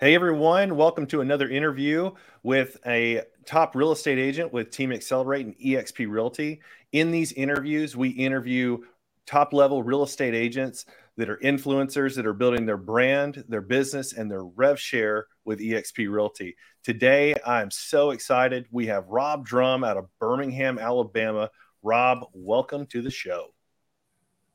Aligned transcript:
Hey 0.00 0.16
everyone, 0.16 0.74
welcome 0.74 1.06
to 1.06 1.20
another 1.20 1.48
interview 1.48 2.10
with 2.42 2.78
a 2.84 3.22
top 3.46 3.76
real 3.76 3.92
estate 3.92 4.18
agent 4.18 4.52
with 4.52 4.72
Team 4.72 4.90
Accelerate 4.90 5.46
and 5.46 5.56
EXP 5.56 6.10
Realty. 6.10 6.60
In 6.90 7.12
these 7.12 7.30
interviews, 7.32 7.96
we 7.96 8.08
interview 8.08 8.78
top 9.24 9.52
level 9.52 9.84
real 9.84 10.02
estate 10.02 10.34
agents 10.34 10.84
that 11.16 11.30
are 11.30 11.36
influencers 11.36 12.16
that 12.16 12.26
are 12.26 12.32
building 12.32 12.66
their 12.66 12.76
brand, 12.76 13.44
their 13.48 13.60
business, 13.60 14.12
and 14.12 14.28
their 14.28 14.42
rev 14.42 14.80
share 14.80 15.28
with 15.44 15.60
EXP 15.60 16.10
Realty. 16.12 16.56
Today, 16.82 17.36
I'm 17.46 17.70
so 17.70 18.10
excited. 18.10 18.66
We 18.72 18.86
have 18.86 19.06
Rob 19.06 19.46
Drum 19.46 19.84
out 19.84 19.96
of 19.96 20.08
Birmingham, 20.18 20.76
Alabama. 20.76 21.50
Rob, 21.84 22.26
welcome 22.32 22.86
to 22.86 23.00
the 23.00 23.12
show. 23.12 23.54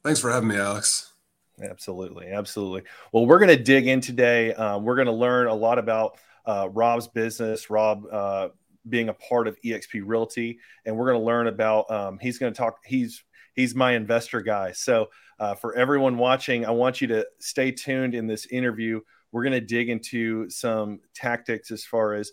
Thanks 0.04 0.20
for 0.20 0.32
having 0.32 0.50
me, 0.50 0.58
Alex. 0.58 1.09
Absolutely, 1.62 2.28
absolutely. 2.28 2.84
Well, 3.12 3.26
we're 3.26 3.40
going 3.40 3.56
to 3.56 3.62
dig 3.62 3.88
in 3.88 4.02
today. 4.02 4.54
Um, 4.54 4.84
we're 4.84 4.96
going 4.96 5.08
to 5.08 5.12
learn 5.12 5.48
a 5.48 5.54
lot 5.54 5.78
about 5.80 6.18
uh, 6.46 6.70
Rob's 6.72 7.08
business, 7.08 7.70
Rob 7.70 8.06
uh, 8.12 8.50
being 8.88 9.10
a 9.10 9.14
part 9.14 9.48
of 9.48 9.58
EXP 9.62 10.04
Realty, 10.06 10.60
and 10.86 10.96
we're 10.96 11.08
going 11.08 11.20
to 11.20 11.26
learn 11.26 11.48
about. 11.48 11.90
Um, 11.92 12.20
he's 12.20 12.38
going 12.38 12.54
to 12.54 12.58
talk. 12.58 12.80
He's 12.86 13.24
he's 13.56 13.76
my 13.76 13.94
investor 13.94 14.42
guy. 14.42 14.72
So 14.72 15.10
uh, 15.40 15.56
for 15.56 15.76
everyone 15.76 16.18
watching, 16.18 16.66
I 16.66 16.72
want 16.72 17.02
you 17.02 17.08
to 17.10 17.28
stay 17.40 17.72
tuned 17.72 18.16
in 18.16 18.28
this 18.28 18.46
interview. 18.48 19.02
We're 19.32 19.44
going 19.44 19.54
to 19.54 19.62
dig 19.62 19.90
into 19.90 20.50
some 20.50 21.02
tactics 21.14 21.72
as 21.72 21.84
far 21.84 22.14
as 22.14 22.32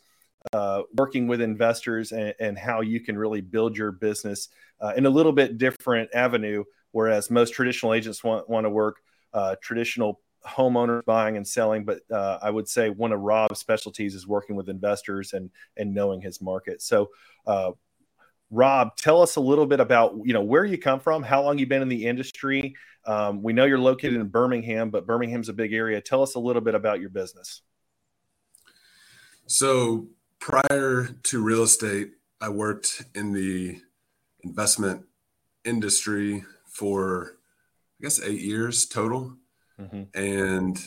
uh, 0.53 0.83
working 0.97 1.27
with 1.27 1.41
investors 1.41 2.13
and, 2.13 2.33
and, 2.39 2.57
how 2.57 2.81
you 2.81 3.01
can 3.01 3.19
really 3.19 3.41
build 3.41 3.77
your 3.77 3.91
business 3.91 4.49
uh, 4.81 4.93
in 4.97 5.05
a 5.05 5.11
little 5.11 5.33
bit 5.33 5.59
different 5.59 6.09
avenue. 6.15 6.63
Whereas 6.93 7.31
most 7.31 7.53
traditional 7.53 7.93
agents 7.93 8.23
want, 8.23 8.49
want 8.49 8.65
to 8.65 8.71
work 8.71 8.99
uh, 9.37 9.55
traditional 9.61 10.21
homeowners 10.47 11.05
buying 11.05 11.37
and 11.37 11.47
selling, 11.47 11.85
but 11.85 12.01
uh, 12.11 12.39
I 12.41 12.51
would 12.51 12.67
say 12.69 12.89
one 12.89 13.13
of 13.13 13.21
Rob's 13.21 13.59
specialties 13.59 14.15
is 14.15 14.27
working 14.27 14.57
with 14.57 14.69
investors 14.71 15.35
and 15.35 15.51
and 15.77 15.95
knowing 15.95 16.23
his 16.23 16.41
market. 16.41 16.81
So, 16.81 17.11
uh, 17.47 17.73
Rob, 18.51 18.97
tell 18.97 19.21
us 19.21 19.37
a 19.37 19.41
little 19.41 19.67
bit 19.67 19.79
about 19.79 20.15
you 20.25 20.33
know 20.33 20.43
where 20.43 20.65
you 20.65 20.79
come 20.79 21.01
from, 21.01 21.23
how 21.23 21.43
long 21.43 21.59
you've 21.59 21.69
been 21.69 21.83
in 21.83 21.89
the 21.89 22.07
industry. 22.07 22.75
Um, 23.05 23.43
we 23.43 23.53
know 23.53 23.67
you're 23.67 23.79
located 23.79 24.15
in 24.15 24.29
Birmingham, 24.29 24.91
but 24.91 25.07
Birmingham's 25.07 25.51
a 25.51 25.53
big 25.53 25.75
area. 25.75 26.01
Tell 26.01 26.23
us 26.23 26.35
a 26.35 26.41
little 26.41 26.63
bit 26.63 26.75
about 26.75 27.01
your 27.01 27.11
business. 27.11 27.61
So 29.47 30.09
prior 30.41 31.09
to 31.25 31.43
real 31.43 31.63
estate, 31.63 32.13
I 32.41 32.49
worked 32.49 33.05
in 33.15 33.33
the 33.33 33.81
investment 34.43 35.05
industry 35.65 36.45
for 36.67 37.36
I 37.99 38.03
guess 38.03 38.23
eight 38.23 38.41
years 38.41 38.87
total. 38.87 39.37
Mm-hmm. 39.81 40.03
And 40.15 40.79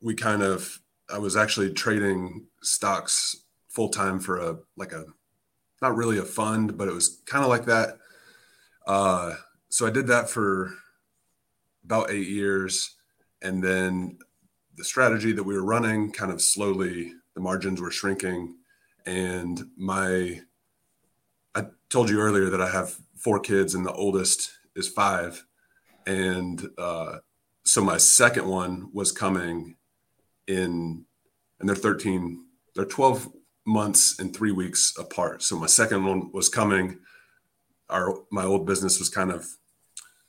we 0.00 0.14
kind 0.14 0.42
of, 0.42 0.80
I 1.10 1.18
was 1.18 1.36
actually 1.36 1.72
trading 1.72 2.46
stocks 2.62 3.36
full 3.68 3.88
time 3.88 4.20
for 4.20 4.38
a, 4.38 4.56
like 4.76 4.92
a, 4.92 5.04
not 5.82 5.96
really 5.96 6.18
a 6.18 6.24
fund, 6.24 6.76
but 6.76 6.88
it 6.88 6.94
was 6.94 7.22
kind 7.26 7.44
of 7.44 7.50
like 7.50 7.66
that. 7.66 7.98
Uh, 8.86 9.34
so 9.68 9.86
I 9.86 9.90
did 9.90 10.06
that 10.08 10.30
for 10.30 10.72
about 11.84 12.10
eight 12.10 12.28
years. 12.28 12.94
And 13.42 13.62
then 13.62 14.18
the 14.76 14.84
strategy 14.84 15.32
that 15.32 15.44
we 15.44 15.54
were 15.54 15.64
running 15.64 16.12
kind 16.12 16.32
of 16.32 16.40
slowly, 16.40 17.12
the 17.34 17.40
margins 17.40 17.80
were 17.80 17.90
shrinking. 17.90 18.56
And 19.04 19.70
my, 19.76 20.40
I 21.54 21.66
told 21.90 22.10
you 22.10 22.20
earlier 22.20 22.50
that 22.50 22.60
I 22.60 22.70
have 22.70 22.96
four 23.16 23.40
kids 23.40 23.74
and 23.74 23.86
the 23.86 23.92
oldest 23.92 24.52
is 24.74 24.88
five 24.88 25.45
and 26.06 26.68
uh, 26.78 27.18
so 27.64 27.82
my 27.82 27.96
second 27.96 28.46
one 28.46 28.90
was 28.92 29.12
coming 29.12 29.76
in 30.46 31.04
and 31.58 31.68
they're 31.68 31.74
13 31.74 32.46
they're 32.76 32.84
12 32.84 33.30
months 33.66 34.18
and 34.20 34.34
three 34.34 34.52
weeks 34.52 34.94
apart. 34.98 35.42
So 35.42 35.58
my 35.58 35.66
second 35.66 36.04
one 36.04 36.30
was 36.32 36.48
coming. 36.48 37.00
Our 37.88 38.14
my 38.30 38.44
old 38.44 38.66
business 38.66 38.98
was 38.98 39.08
kind 39.08 39.32
of 39.32 39.46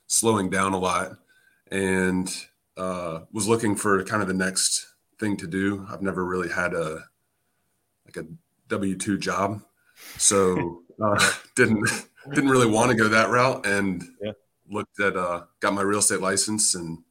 slowing 0.06 0.50
down 0.50 0.72
a 0.72 0.78
lot 0.78 1.16
and 1.70 2.34
uh, 2.76 3.20
was 3.32 3.46
looking 3.46 3.76
for 3.76 4.02
kind 4.04 4.22
of 4.22 4.28
the 4.28 4.34
next 4.34 4.86
thing 5.20 5.36
to 5.36 5.46
do. 5.46 5.86
I've 5.90 6.02
never 6.02 6.24
really 6.24 6.48
had 6.48 6.74
a 6.74 7.04
like 8.06 8.16
a 8.16 8.26
w2 8.68 9.20
job. 9.20 9.62
So 10.16 10.82
uh, 11.02 11.30
didn't 11.54 11.86
didn't 12.32 12.50
really 12.50 12.70
want 12.70 12.90
to 12.90 12.96
go 12.96 13.08
that 13.08 13.30
route. 13.30 13.66
And 13.66 14.02
yeah 14.22 14.32
looked 14.70 15.00
at 15.00 15.16
uh, 15.16 15.42
got 15.60 15.74
my 15.74 15.82
real 15.82 15.98
estate 15.98 16.20
license 16.20 16.74
in 16.74 17.02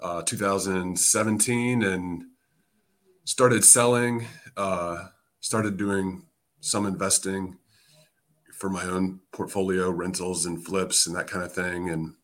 uh, 0.00 0.22
2017 0.22 1.82
and 1.82 2.22
started 3.24 3.64
selling 3.64 4.26
uh, 4.56 5.06
started 5.40 5.76
doing 5.76 6.22
some 6.60 6.86
investing 6.86 7.56
for 8.52 8.68
my 8.68 8.84
own 8.84 9.20
portfolio 9.32 9.90
rentals 9.90 10.44
and 10.44 10.64
flips 10.64 11.06
and 11.06 11.16
that 11.16 11.26
kind 11.26 11.44
of 11.44 11.52
thing. 11.52 11.88
And 11.88 12.14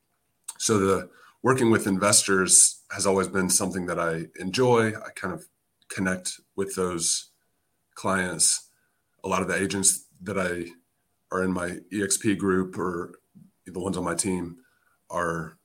so 0.58 0.78
the 0.78 1.08
working 1.42 1.70
with 1.70 1.86
investors 1.86 2.82
has 2.90 3.06
always 3.06 3.28
been 3.28 3.48
something 3.48 3.86
that 3.86 3.98
i 3.98 4.26
enjoy. 4.38 4.88
I 4.88 5.10
kind 5.14 5.32
of 5.32 5.46
connect 5.88 6.40
with 6.54 6.74
those 6.74 7.30
clients. 7.94 8.68
A 9.24 9.28
lot 9.28 9.42
of 9.42 9.48
the 9.48 9.56
agents 9.56 10.06
that 10.22 10.38
i 10.38 10.66
are 11.32 11.42
in 11.42 11.52
my 11.52 11.78
exp 11.92 12.36
group 12.36 12.78
or 12.78 13.18
the 13.66 13.80
ones 13.80 13.96
on 13.96 14.04
my 14.04 14.14
team 14.14 14.56
are 15.10 15.58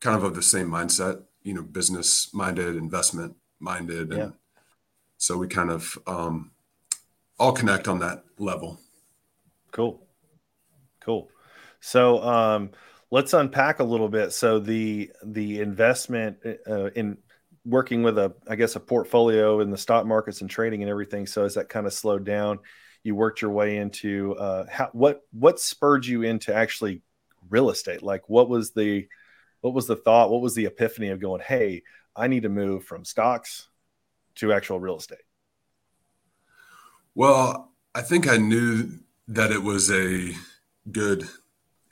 kind 0.00 0.16
of 0.16 0.24
of 0.24 0.34
the 0.34 0.42
same 0.42 0.68
mindset, 0.68 1.22
you 1.42 1.54
know, 1.54 1.62
business 1.62 2.32
minded, 2.32 2.76
investment 2.76 3.34
minded. 3.60 4.12
And 4.12 4.18
yeah. 4.18 4.30
so 5.16 5.36
we 5.36 5.48
kind 5.48 5.70
of 5.70 5.98
um, 6.06 6.50
all 7.38 7.52
connect 7.52 7.88
on 7.88 7.98
that 8.00 8.24
level. 8.38 8.78
Cool. 9.72 10.06
Cool. 11.00 11.30
So 11.80 12.22
um, 12.22 12.70
let's 13.10 13.32
unpack 13.32 13.80
a 13.80 13.84
little 13.84 14.08
bit. 14.08 14.32
So 14.32 14.58
the 14.58 15.10
the 15.24 15.60
investment 15.60 16.38
uh, 16.68 16.90
in 16.90 17.18
working 17.64 18.02
with 18.02 18.18
a 18.18 18.34
I 18.48 18.56
guess 18.56 18.76
a 18.76 18.80
portfolio 18.80 19.60
in 19.60 19.70
the 19.70 19.78
stock 19.78 20.06
markets 20.06 20.40
and 20.40 20.50
trading 20.50 20.82
and 20.82 20.90
everything. 20.90 21.26
So 21.26 21.44
as 21.44 21.54
that 21.54 21.68
kind 21.68 21.86
of 21.86 21.92
slowed 21.92 22.24
down, 22.24 22.58
you 23.02 23.14
worked 23.14 23.40
your 23.40 23.52
way 23.52 23.76
into 23.76 24.34
uh, 24.36 24.66
how, 24.70 24.88
what 24.92 25.22
what 25.32 25.60
spurred 25.60 26.06
you 26.06 26.22
into 26.22 26.54
actually 26.54 27.02
real 27.48 27.70
estate? 27.70 28.02
Like 28.02 28.28
what 28.28 28.48
was 28.48 28.72
the 28.72 29.06
what 29.60 29.74
was 29.74 29.86
the 29.86 29.96
thought? 29.96 30.30
What 30.30 30.42
was 30.42 30.54
the 30.54 30.66
epiphany 30.66 31.08
of 31.08 31.20
going, 31.20 31.40
hey, 31.40 31.82
I 32.14 32.28
need 32.28 32.44
to 32.44 32.48
move 32.48 32.84
from 32.84 33.04
stocks 33.04 33.68
to 34.36 34.52
actual 34.52 34.78
real 34.78 34.96
estate? 34.96 35.18
Well, 37.14 37.72
I 37.94 38.02
think 38.02 38.28
I 38.28 38.36
knew 38.36 38.90
that 39.28 39.50
it 39.50 39.62
was 39.62 39.90
a 39.90 40.32
good 40.92 41.26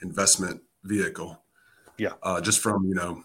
investment 0.01 0.61
vehicle. 0.83 1.41
Yeah. 1.97 2.13
Uh, 2.23 2.39
just 2.41 2.59
from, 2.59 2.85
you 2.85 2.93
know, 2.93 3.23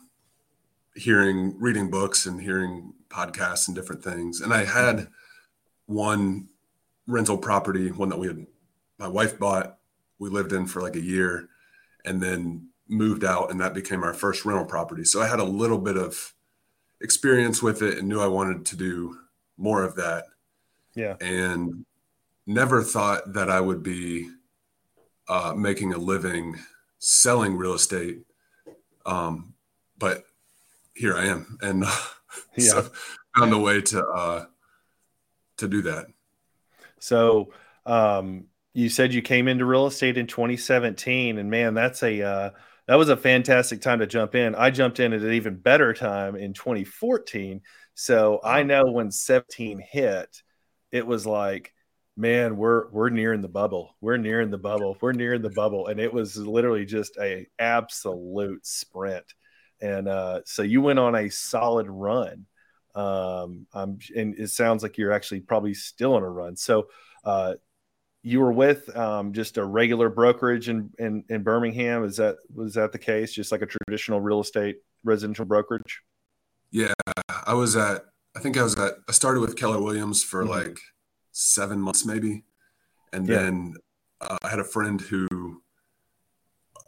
hearing, 0.95 1.59
reading 1.61 1.91
books 1.91 2.27
and 2.27 2.41
hearing 2.41 2.95
podcasts 3.09 3.69
and 3.69 3.77
different 3.77 4.03
things. 4.03 4.41
And 4.41 4.53
I 4.53 4.65
had 4.65 5.09
one 5.87 6.49
rental 7.07 7.39
property, 7.39 7.91
one 7.91 8.09
that 8.09 8.19
we 8.19 8.29
had, 8.29 8.47
my 8.99 9.09
wife 9.09 9.39
bought, 9.39 9.79
we 10.19 10.29
lived 10.29 10.53
in 10.53 10.67
for 10.67 10.83
like 10.83 10.97
a 10.97 11.01
year 11.01 11.49
and 12.05 12.23
then 12.23 12.69
moved 12.89 13.25
out 13.25 13.51
and 13.51 13.61
that 13.61 13.75
became 13.75 14.03
our 14.03 14.15
first 14.15 14.45
rental 14.45 14.65
property. 14.65 15.05
So 15.05 15.21
i 15.21 15.29
had 15.29 15.41
a 15.41 15.45
little 15.45 15.79
bit 15.79 15.97
of 15.97 16.35
experience 17.01 17.63
with 17.63 17.83
it 17.83 17.99
and 17.99 18.09
knew 18.09 18.21
i 18.21 18.27
wanted 18.27 18.67
to 18.67 18.77
do 18.77 19.17
more 19.57 19.83
of 19.83 19.95
that. 19.97 20.25
Yeah. 20.95 21.17
And 21.21 21.85
never 22.47 22.83
thought 22.83 23.33
that 23.35 23.49
i 23.51 23.61
would 23.61 23.83
be 23.83 24.29
uh, 25.29 25.55
making 25.57 25.93
a 25.93 25.99
living 25.99 26.57
selling 26.99 27.57
real 27.57 27.75
estate 27.75 28.19
um, 29.07 29.55
but 29.99 30.25
here 30.95 31.17
i 31.17 31.27
am. 31.27 31.59
And 31.63 31.85
yeah. 32.57 32.71
so 32.71 32.91
found 33.37 33.53
a 33.53 33.59
way 33.59 33.81
to 33.81 34.05
uh, 34.05 34.45
to 35.59 35.69
do 35.69 35.83
that. 35.83 36.07
So 36.99 37.53
um, 37.87 38.47
you 38.73 38.89
said 38.89 39.13
you 39.13 39.23
came 39.23 39.49
into 39.49 39.65
real 39.65 39.87
estate 39.87 40.17
in 40.17 40.27
2017 40.27 41.39
and 41.39 41.51
man 41.51 41.75
that's 41.75 42.03
a 42.03 42.23
uh, 42.23 42.51
that 42.87 42.97
was 42.97 43.09
a 43.09 43.17
fantastic 43.17 43.81
time 43.81 44.01
to 44.01 44.07
jump 44.07 44.35
in. 44.35 44.55
I 44.57 44.71
jumped 44.71 44.99
in 44.99 45.13
at 45.13 45.23
an 45.23 45.33
even 45.33 45.57
better 45.57 45.93
time 45.93 46.37
in 46.37 46.53
2014 46.55 47.61
so 47.95 48.41
i 48.45 48.63
know 48.63 48.91
when 48.91 49.11
17 49.11 49.81
hit 49.81 50.43
it 50.93 51.07
was 51.07 51.27
like 51.27 51.73
man 52.21 52.57
we're 52.57 52.89
we're 52.91 53.09
nearing 53.09 53.41
the 53.41 53.49
bubble. 53.49 53.97
We're 54.01 54.19
nearing 54.19 54.51
the 54.51 54.59
bubble. 54.59 54.97
We're 55.01 55.13
nearing 55.13 55.43
the 55.43 55.51
bubble. 55.51 55.87
And 55.87 55.99
it 55.99 56.13
was 56.13 56.37
literally 56.37 56.85
just 56.85 57.17
a 57.19 57.47
absolute 57.59 58.65
sprint. 58.67 59.25
And 59.81 60.09
uh, 60.09 60.43
so 60.45 60.63
you 60.63 60.83
went 60.83 60.99
on 60.99 61.15
a 61.15 61.31
solid 61.31 61.89
run. 61.89 62.47
Um, 62.95 63.67
I'm, 63.73 63.99
and 64.15 64.35
it 64.39 64.49
sounds 64.49 64.83
like 64.83 64.99
you're 64.99 65.13
actually 65.13 65.41
probably 65.41 65.75
still 65.75 66.15
on 66.15 66.23
a 66.23 66.29
run. 66.29 66.57
So 66.57 66.89
uh, 67.25 67.55
you 68.23 68.41
were 68.41 68.53
with 68.53 68.95
um, 68.97 69.33
just 69.33 69.57
a 69.57 69.65
regular 69.65 70.11
brokerage 70.11 70.69
in, 70.69 70.91
in, 70.99 71.25
in 71.29 71.43
Birmingham. 71.43 72.05
Is 72.05 72.17
that 72.17 72.37
was 72.55 72.75
that 72.75 72.93
the 72.93 72.99
case? 72.99 73.33
Just 73.33 73.53
like 73.53 73.63
a 73.63 73.67
traditional 73.67 74.21
real 74.21 74.41
estate 74.41 74.79
residential 75.05 75.45
brokerage? 75.45 76.03
Yeah, 76.71 76.93
I 77.47 77.55
was 77.55 77.77
at 77.77 78.05
I 78.37 78.41
think 78.41 78.57
I 78.57 78.63
was 78.63 78.79
at, 78.79 78.95
I 79.09 79.13
started 79.13 79.41
with 79.41 79.57
Keller 79.57 79.81
Williams 79.81 80.23
for 80.23 80.43
mm-hmm. 80.43 80.51
like 80.51 80.79
seven 81.33 81.81
months 81.81 82.05
maybe. 82.05 82.45
And 83.13 83.27
yeah. 83.27 83.37
then 83.37 83.75
uh, 84.21 84.37
I 84.43 84.49
had 84.49 84.61
a 84.61 84.65
friend 84.65 85.01
who 85.01 85.63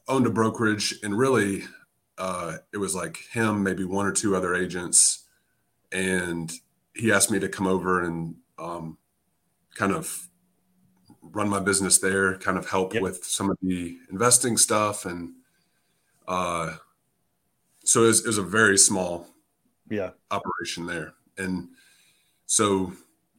owned 0.09 0.27
a 0.27 0.31
brokerage 0.31 0.95
and 1.03 1.19
really 1.19 1.65
uh, 2.19 2.59
it 2.73 2.77
was 2.77 2.95
like 2.95 3.19
him, 3.33 3.63
maybe 3.63 3.85
one 3.85 4.07
or 4.07 4.13
two 4.13 4.37
other 4.37 4.55
agents. 4.55 5.25
And 5.91 6.53
he 6.95 7.11
asked 7.11 7.31
me 7.31 7.41
to 7.41 7.49
come 7.49 7.67
over 7.67 8.03
and 8.03 8.37
um, 8.59 8.99
kind 9.75 9.93
of 9.93 10.29
run 11.33 11.49
my 11.49 11.61
business 11.61 11.99
there, 11.99 12.37
kind 12.39 12.59
of 12.59 12.69
help 12.69 12.95
yep. 12.95 13.03
with 13.03 13.25
some 13.25 13.51
of 13.51 13.59
the 13.63 13.99
investing 14.11 14.57
stuff. 14.57 15.05
And 15.07 15.33
uh, 16.29 16.77
so 17.85 18.05
it 18.05 18.07
was, 18.07 18.21
it 18.21 18.27
was 18.27 18.39
a 18.39 18.43
very 18.43 18.79
small 18.79 19.27
yeah 19.91 20.11
operation 20.31 20.87
there. 20.87 21.15
And 21.37 21.69
so 22.47 22.93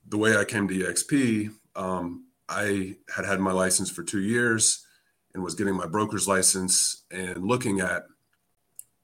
the 0.07 0.17
way 0.17 0.35
I 0.35 0.43
came 0.43 0.67
to 0.67 0.73
EXP, 0.73 1.53
um, 1.75 2.25
I 2.49 2.97
had 3.15 3.25
had 3.25 3.39
my 3.39 3.51
license 3.51 3.89
for 3.89 4.03
two 4.03 4.21
years 4.21 4.85
and 5.33 5.43
was 5.43 5.55
getting 5.55 5.75
my 5.75 5.87
broker's 5.87 6.27
license 6.27 7.03
and 7.11 7.43
looking 7.43 7.79
at, 7.79 8.03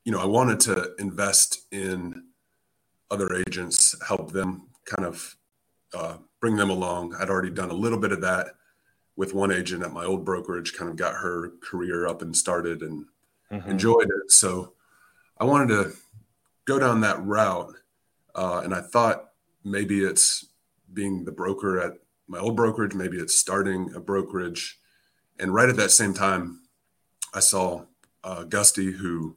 you 0.03 0.11
know, 0.11 0.19
I 0.19 0.25
wanted 0.25 0.59
to 0.61 0.95
invest 0.99 1.61
in 1.71 2.23
other 3.09 3.29
agents, 3.47 3.95
help 4.07 4.31
them 4.31 4.67
kind 4.85 5.07
of 5.07 5.35
uh, 5.93 6.17
bring 6.39 6.55
them 6.55 6.69
along. 6.69 7.15
I'd 7.15 7.29
already 7.29 7.49
done 7.49 7.71
a 7.71 7.75
little 7.75 7.97
bit 7.99 8.11
of 8.11 8.21
that 8.21 8.47
with 9.19 9.33
one 9.33 9.51
agent 9.51 9.83
at 9.83 9.91
my 9.91 10.05
old 10.05 10.23
brokerage, 10.23 10.71
kind 10.71 10.89
of 10.89 10.95
got 10.95 11.13
her 11.13 11.51
career 11.59 12.07
up 12.07 12.21
and 12.21 12.33
started 12.33 12.81
and 12.81 13.05
mm-hmm. 13.51 13.69
enjoyed 13.69 14.05
it. 14.05 14.31
So 14.31 14.75
I 15.37 15.43
wanted 15.43 15.67
to 15.67 15.91
go 16.63 16.79
down 16.79 17.01
that 17.01 17.21
route. 17.21 17.73
Uh, 18.33 18.61
and 18.63 18.73
I 18.73 18.79
thought 18.79 19.31
maybe 19.65 20.05
it's 20.05 20.45
being 20.93 21.25
the 21.25 21.33
broker 21.33 21.81
at 21.81 21.95
my 22.29 22.39
old 22.39 22.55
brokerage, 22.55 22.93
maybe 22.93 23.17
it's 23.17 23.35
starting 23.35 23.91
a 23.93 23.99
brokerage. 23.99 24.79
And 25.37 25.53
right 25.53 25.67
at 25.67 25.75
that 25.75 25.91
same 25.91 26.13
time, 26.13 26.61
I 27.33 27.41
saw 27.41 27.87
uh, 28.23 28.45
Gusty, 28.45 28.89
who 28.89 29.35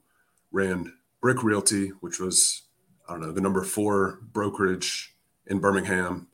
ran 0.53 0.93
Brick 1.19 1.43
Realty, 1.43 1.89
which 1.99 2.21
was, 2.21 2.61
I 3.09 3.11
don't 3.11 3.21
know, 3.21 3.33
the 3.33 3.41
number 3.41 3.63
four 3.63 4.21
brokerage 4.31 5.13
in 5.47 5.59
Birmingham, 5.59 6.29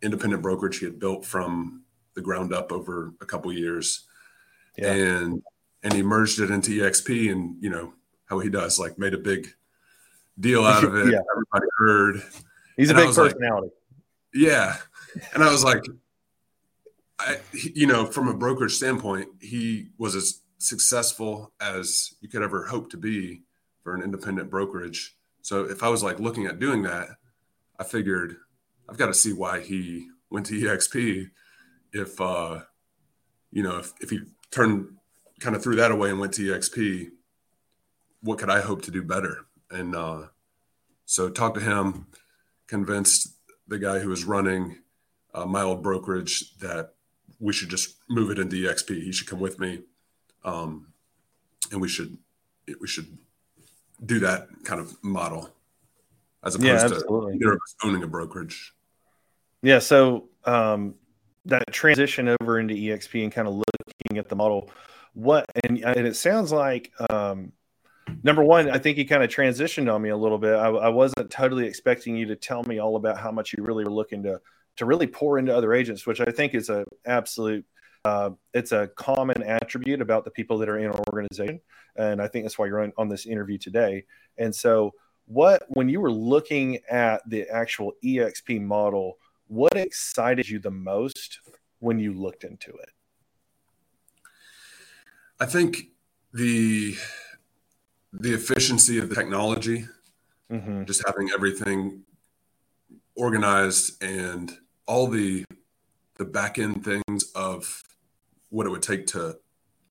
independent 0.00 0.40
brokerage 0.40 0.78
he 0.78 0.86
had 0.86 0.98
built 0.98 1.26
from 1.26 1.83
the 2.14 2.22
ground 2.22 2.52
up 2.52 2.72
over 2.72 3.12
a 3.20 3.26
couple 3.26 3.52
years. 3.52 4.06
Yeah. 4.76 4.92
And 4.92 5.42
and 5.82 5.92
he 5.92 6.02
merged 6.02 6.40
it 6.40 6.50
into 6.50 6.70
EXP 6.70 7.30
and 7.30 7.56
you 7.62 7.70
know 7.70 7.92
how 8.26 8.38
he 8.38 8.48
does, 8.48 8.78
like 8.78 8.98
made 8.98 9.14
a 9.14 9.18
big 9.18 9.48
deal 10.38 10.64
out 10.64 10.84
of 10.84 10.94
it. 10.94 11.12
yeah. 11.12 11.20
Everybody 11.32 11.66
heard. 11.78 12.22
He's 12.76 12.90
and 12.90 12.98
a 12.98 13.02
big 13.02 13.14
personality. 13.14 13.68
Like, 13.68 13.70
yeah. 14.32 14.76
And 15.32 15.44
I 15.44 15.50
was 15.50 15.62
like, 15.62 15.84
I, 17.18 17.38
you 17.52 17.86
know, 17.86 18.06
from 18.06 18.28
a 18.28 18.34
brokerage 18.34 18.74
standpoint, 18.74 19.28
he 19.40 19.90
was 19.98 20.16
as 20.16 20.40
successful 20.58 21.52
as 21.60 22.14
you 22.20 22.28
could 22.28 22.42
ever 22.42 22.64
hope 22.64 22.90
to 22.90 22.96
be 22.96 23.42
for 23.82 23.94
an 23.94 24.02
independent 24.02 24.50
brokerage. 24.50 25.14
So 25.42 25.64
if 25.64 25.82
I 25.82 25.88
was 25.88 26.02
like 26.02 26.18
looking 26.18 26.46
at 26.46 26.58
doing 26.58 26.82
that, 26.82 27.08
I 27.78 27.84
figured 27.84 28.36
I've 28.88 28.96
got 28.96 29.06
to 29.06 29.14
see 29.14 29.32
why 29.32 29.60
he 29.60 30.08
went 30.30 30.46
to 30.46 30.54
EXP. 30.54 31.30
If 31.94 32.20
uh, 32.20 32.60
you 33.50 33.62
know, 33.62 33.78
if, 33.78 33.92
if 34.00 34.10
he 34.10 34.20
turned 34.50 34.96
kind 35.40 35.56
of 35.56 35.62
threw 35.62 35.76
that 35.76 35.90
away 35.90 36.10
and 36.10 36.18
went 36.18 36.34
to 36.34 36.42
EXP, 36.42 37.10
what 38.22 38.38
could 38.38 38.50
I 38.50 38.60
hope 38.60 38.82
to 38.82 38.90
do 38.90 39.02
better? 39.02 39.46
And 39.70 39.94
uh, 39.94 40.22
so 41.06 41.30
talked 41.30 41.56
to 41.56 41.60
him, 41.60 42.06
convinced 42.66 43.36
the 43.68 43.78
guy 43.78 44.00
who 44.00 44.08
was 44.08 44.24
running 44.24 44.78
uh, 45.34 45.46
my 45.46 45.62
old 45.62 45.82
brokerage 45.82 46.56
that 46.58 46.94
we 47.40 47.52
should 47.52 47.68
just 47.68 47.96
move 48.08 48.30
it 48.30 48.38
into 48.38 48.56
EXP. 48.56 49.02
He 49.02 49.12
should 49.12 49.28
come 49.28 49.40
with 49.40 49.58
me, 49.58 49.80
um, 50.44 50.92
and 51.70 51.80
we 51.80 51.88
should 51.88 52.18
we 52.80 52.86
should 52.86 53.18
do 54.04 54.18
that 54.20 54.48
kind 54.64 54.80
of 54.80 54.96
model 55.02 55.50
as 56.42 56.54
opposed 56.54 56.68
yeah, 56.68 56.88
to 56.88 57.30
either 57.34 57.52
of 57.52 57.58
us 57.58 57.74
owning 57.82 58.02
a 58.02 58.06
brokerage. 58.06 58.74
Yeah. 59.62 59.78
So 59.78 60.28
um, 60.44 60.94
that 61.46 61.72
transition 61.72 62.34
over 62.40 62.58
into 62.58 62.74
EXP 62.74 63.22
and 63.22 63.32
kind 63.32 63.48
of 63.48 63.54
looking 63.54 64.18
at 64.18 64.28
the 64.28 64.36
model, 64.36 64.70
what 65.12 65.46
and 65.64 65.82
and 65.84 66.06
it 66.06 66.16
sounds 66.16 66.52
like 66.52 66.92
um, 67.10 67.52
number 68.22 68.42
one, 68.42 68.70
I 68.70 68.78
think 68.78 68.98
you 68.98 69.06
kind 69.06 69.22
of 69.22 69.30
transitioned 69.30 69.92
on 69.92 70.02
me 70.02 70.10
a 70.10 70.16
little 70.16 70.38
bit. 70.38 70.54
I, 70.54 70.68
I, 70.68 70.88
wasn't 70.88 71.30
totally 71.30 71.66
expecting 71.66 72.16
you 72.16 72.26
to 72.26 72.36
tell 72.36 72.62
me 72.64 72.78
all 72.78 72.96
about 72.96 73.18
how 73.18 73.30
much 73.30 73.52
you 73.56 73.64
really 73.64 73.84
were 73.84 73.92
looking 73.92 74.22
to 74.24 74.40
to 74.76 74.86
really 74.86 75.06
pour 75.06 75.38
into 75.38 75.56
other 75.56 75.72
agents, 75.72 76.06
which 76.06 76.20
I 76.20 76.30
think 76.30 76.54
is 76.54 76.70
a 76.70 76.84
absolute. 77.06 77.64
Uh, 78.04 78.30
it's 78.52 78.72
a 78.72 78.88
common 78.96 79.42
attribute 79.42 80.02
about 80.02 80.24
the 80.24 80.30
people 80.30 80.58
that 80.58 80.68
are 80.68 80.78
in 80.78 80.88
our 80.88 81.02
organization, 81.08 81.60
and 81.96 82.20
I 82.20 82.28
think 82.28 82.44
that's 82.44 82.58
why 82.58 82.66
you're 82.66 82.82
on, 82.82 82.92
on 82.98 83.08
this 83.08 83.24
interview 83.24 83.56
today. 83.56 84.04
And 84.36 84.54
so, 84.54 84.92
what 85.26 85.62
when 85.68 85.88
you 85.88 86.00
were 86.00 86.12
looking 86.12 86.80
at 86.90 87.22
the 87.28 87.48
actual 87.48 87.92
EXP 88.04 88.60
model, 88.60 89.16
what 89.48 89.76
excited 89.76 90.48
you 90.48 90.58
the 90.58 90.70
most 90.70 91.40
when 91.78 91.98
you 91.98 92.12
looked 92.12 92.44
into 92.44 92.70
it? 92.70 92.90
I 95.40 95.46
think 95.46 95.88
the 96.32 96.96
the 98.12 98.32
efficiency 98.32 98.98
of 98.98 99.08
the 99.08 99.14
technology, 99.14 99.86
mm-hmm. 100.50 100.84
just 100.84 101.02
having 101.06 101.30
everything 101.34 102.04
organized 103.16 104.02
and 104.02 104.56
all 104.86 105.08
the 105.08 105.44
the 106.16 106.24
back 106.24 106.58
end 106.58 106.84
things 106.84 107.32
of 107.34 107.82
what 108.50 108.66
it 108.66 108.70
would 108.70 108.82
take 108.82 109.06
to 109.08 109.36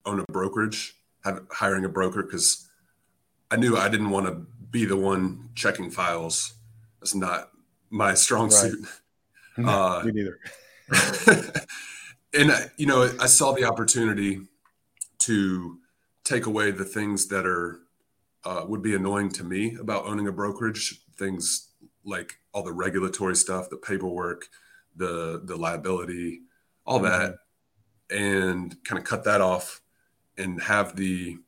own 0.06 0.20
a 0.20 0.32
brokerage, 0.32 0.94
have 1.22 1.42
hiring 1.50 1.84
a 1.84 1.88
broker 1.88 2.22
because 2.22 2.68
I 3.50 3.56
knew 3.56 3.76
I 3.76 3.88
didn't 3.88 4.10
want 4.10 4.26
to 4.26 4.46
be 4.70 4.84
the 4.84 4.96
one 4.96 5.50
checking 5.54 5.90
files. 5.90 6.54
That's 7.00 7.14
not 7.14 7.50
my 7.90 8.14
strong 8.14 8.44
right. 8.44 8.52
suit. 8.52 8.86
No, 9.56 9.68
uh, 9.68 10.02
me 10.04 10.12
neither. 10.12 10.38
and 12.34 12.70
you 12.76 12.86
know, 12.86 13.10
I 13.20 13.26
saw 13.26 13.52
the 13.52 13.64
opportunity 13.64 14.40
to 15.20 15.78
take 16.24 16.46
away 16.46 16.70
the 16.70 16.84
things 16.84 17.28
that 17.28 17.46
are 17.46 17.80
uh, 18.44 18.64
would 18.66 18.82
be 18.82 18.94
annoying 18.94 19.30
to 19.30 19.44
me 19.44 19.76
about 19.80 20.04
owning 20.04 20.28
a 20.28 20.32
brokerage. 20.32 21.00
Things 21.16 21.70
like 22.04 22.38
all 22.52 22.62
the 22.62 22.72
regulatory 22.72 23.36
stuff, 23.36 23.70
the 23.70 23.76
paperwork, 23.76 24.46
the 24.96 25.40
the 25.44 25.56
liability, 25.56 26.42
all 26.84 27.00
mm-hmm. 27.00 27.06
that, 27.06 27.36
and 28.10 28.76
kind 28.84 28.98
of 28.98 29.04
cut 29.04 29.24
that 29.24 29.40
off, 29.40 29.80
and 30.36 30.62
have 30.62 30.96
the 30.96 31.38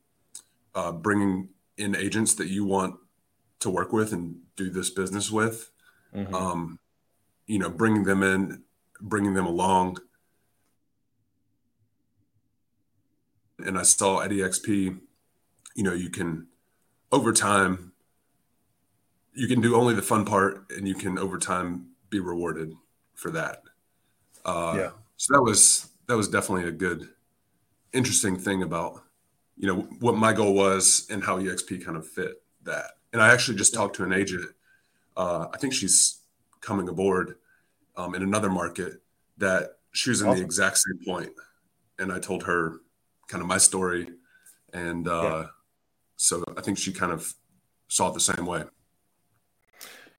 uh, 0.74 0.92
bringing 0.92 1.48
in 1.76 1.94
agents 1.96 2.34
that 2.34 2.48
you 2.48 2.64
want 2.64 2.96
to 3.58 3.70
work 3.70 3.92
with 3.92 4.12
and 4.12 4.36
do 4.56 4.70
this 4.70 4.90
business 4.90 5.30
with. 5.30 5.70
Mm-hmm. 6.14 6.34
Um, 6.34 6.78
you 7.46 7.58
know, 7.58 7.70
bringing 7.70 8.04
them 8.04 8.22
in, 8.22 8.62
bringing 9.00 9.34
them 9.34 9.46
along. 9.46 9.98
And 13.58 13.78
I 13.78 13.82
saw 13.82 14.20
at 14.20 14.30
EXP, 14.30 14.98
you 15.74 15.82
know, 15.82 15.94
you 15.94 16.10
can 16.10 16.48
over 17.12 17.32
time 17.32 17.92
you 19.36 19.46
can 19.46 19.60
do 19.60 19.76
only 19.76 19.94
the 19.94 20.02
fun 20.02 20.24
part 20.24 20.64
and 20.70 20.88
you 20.88 20.94
can 20.94 21.18
over 21.18 21.38
time 21.38 21.88
be 22.08 22.18
rewarded 22.18 22.72
for 23.14 23.30
that. 23.30 23.62
Uh, 24.44 24.74
yeah. 24.76 24.90
so 25.16 25.34
that 25.34 25.42
was 25.42 25.88
that 26.06 26.16
was 26.16 26.28
definitely 26.28 26.68
a 26.68 26.72
good 26.72 27.08
interesting 27.92 28.36
thing 28.36 28.62
about 28.62 29.02
you 29.56 29.66
know 29.66 29.82
what 30.00 30.16
my 30.16 30.32
goal 30.32 30.54
was 30.54 31.06
and 31.10 31.24
how 31.24 31.38
exp 31.38 31.84
kind 31.84 31.96
of 31.96 32.06
fit 32.06 32.42
that. 32.62 32.92
And 33.12 33.22
i 33.22 33.32
actually 33.32 33.56
just 33.56 33.74
talked 33.74 33.96
to 33.96 34.04
an 34.04 34.12
agent 34.12 34.50
uh, 35.16 35.48
i 35.52 35.56
think 35.56 35.72
she's 35.72 36.20
coming 36.66 36.88
aboard 36.88 37.36
um, 37.96 38.14
in 38.14 38.22
another 38.22 38.50
market 38.50 38.94
that 39.38 39.78
she 39.92 40.10
was 40.10 40.20
in 40.20 40.28
awesome. 40.28 40.40
the 40.40 40.44
exact 40.44 40.78
same 40.78 40.98
point 41.06 41.30
and 41.98 42.12
i 42.12 42.18
told 42.18 42.42
her 42.42 42.80
kind 43.28 43.40
of 43.40 43.48
my 43.48 43.58
story 43.58 44.08
and 44.72 45.08
uh, 45.08 45.22
yeah 45.22 45.46
so 46.16 46.42
I 46.56 46.62
think 46.62 46.78
she 46.78 46.92
kind 46.92 47.12
of 47.12 47.32
saw 47.88 48.08
it 48.08 48.14
the 48.14 48.20
same 48.20 48.46
way. 48.46 48.64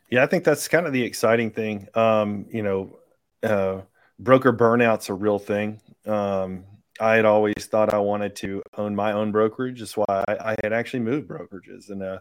Yeah, 0.10 0.24
I 0.24 0.28
think 0.28 0.44
that's 0.44 0.68
kind 0.68 0.88
of 0.88 0.94
the 0.94 1.04
exciting 1.04 1.52
thing. 1.52 1.88
Um, 1.94 2.46
you 2.50 2.64
know, 2.64 3.00
uh, 3.44 3.82
broker 4.20 4.54
burnout's 4.54 5.10
a 5.10 5.14
real 5.14 5.40
thing. 5.40 5.82
Um, 6.06 6.64
I 7.00 7.16
had 7.16 7.26
always 7.26 7.66
thought 7.66 7.94
I 7.94 8.00
wanted 8.00 8.36
to 8.38 8.64
own 8.78 8.96
my 8.96 9.12
own 9.12 9.32
brokerage. 9.32 9.80
That's 9.80 9.98
why 9.98 10.06
I, 10.10 10.52
I 10.52 10.56
had 10.64 10.72
actually 10.72 11.02
moved 11.02 11.28
brokerages 11.28 11.90
and 11.90 12.02
uh, 12.02 12.20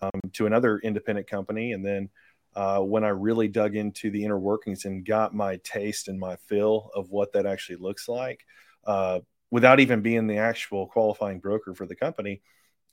um, 0.00 0.20
to 0.34 0.46
another 0.46 0.78
independent 0.78 1.26
company. 1.26 1.72
And 1.72 1.84
then 1.84 2.08
uh, 2.56 2.80
when 2.80 3.04
I 3.04 3.10
really 3.10 3.48
dug 3.48 3.76
into 3.76 4.10
the 4.10 4.24
inner 4.24 4.38
workings 4.38 4.86
and 4.86 5.04
got 5.04 5.34
my 5.34 5.60
taste 5.62 6.08
and 6.08 6.18
my 6.18 6.36
feel 6.48 6.90
of 6.94 7.10
what 7.10 7.34
that 7.34 7.44
actually 7.44 7.76
looks 7.76 8.08
like, 8.08 8.46
uh, 8.86 9.20
without 9.50 9.78
even 9.78 10.00
being 10.00 10.26
the 10.26 10.38
actual 10.38 10.86
qualifying 10.86 11.38
broker 11.38 11.74
for 11.74 11.86
the 11.86 11.94
company, 11.94 12.40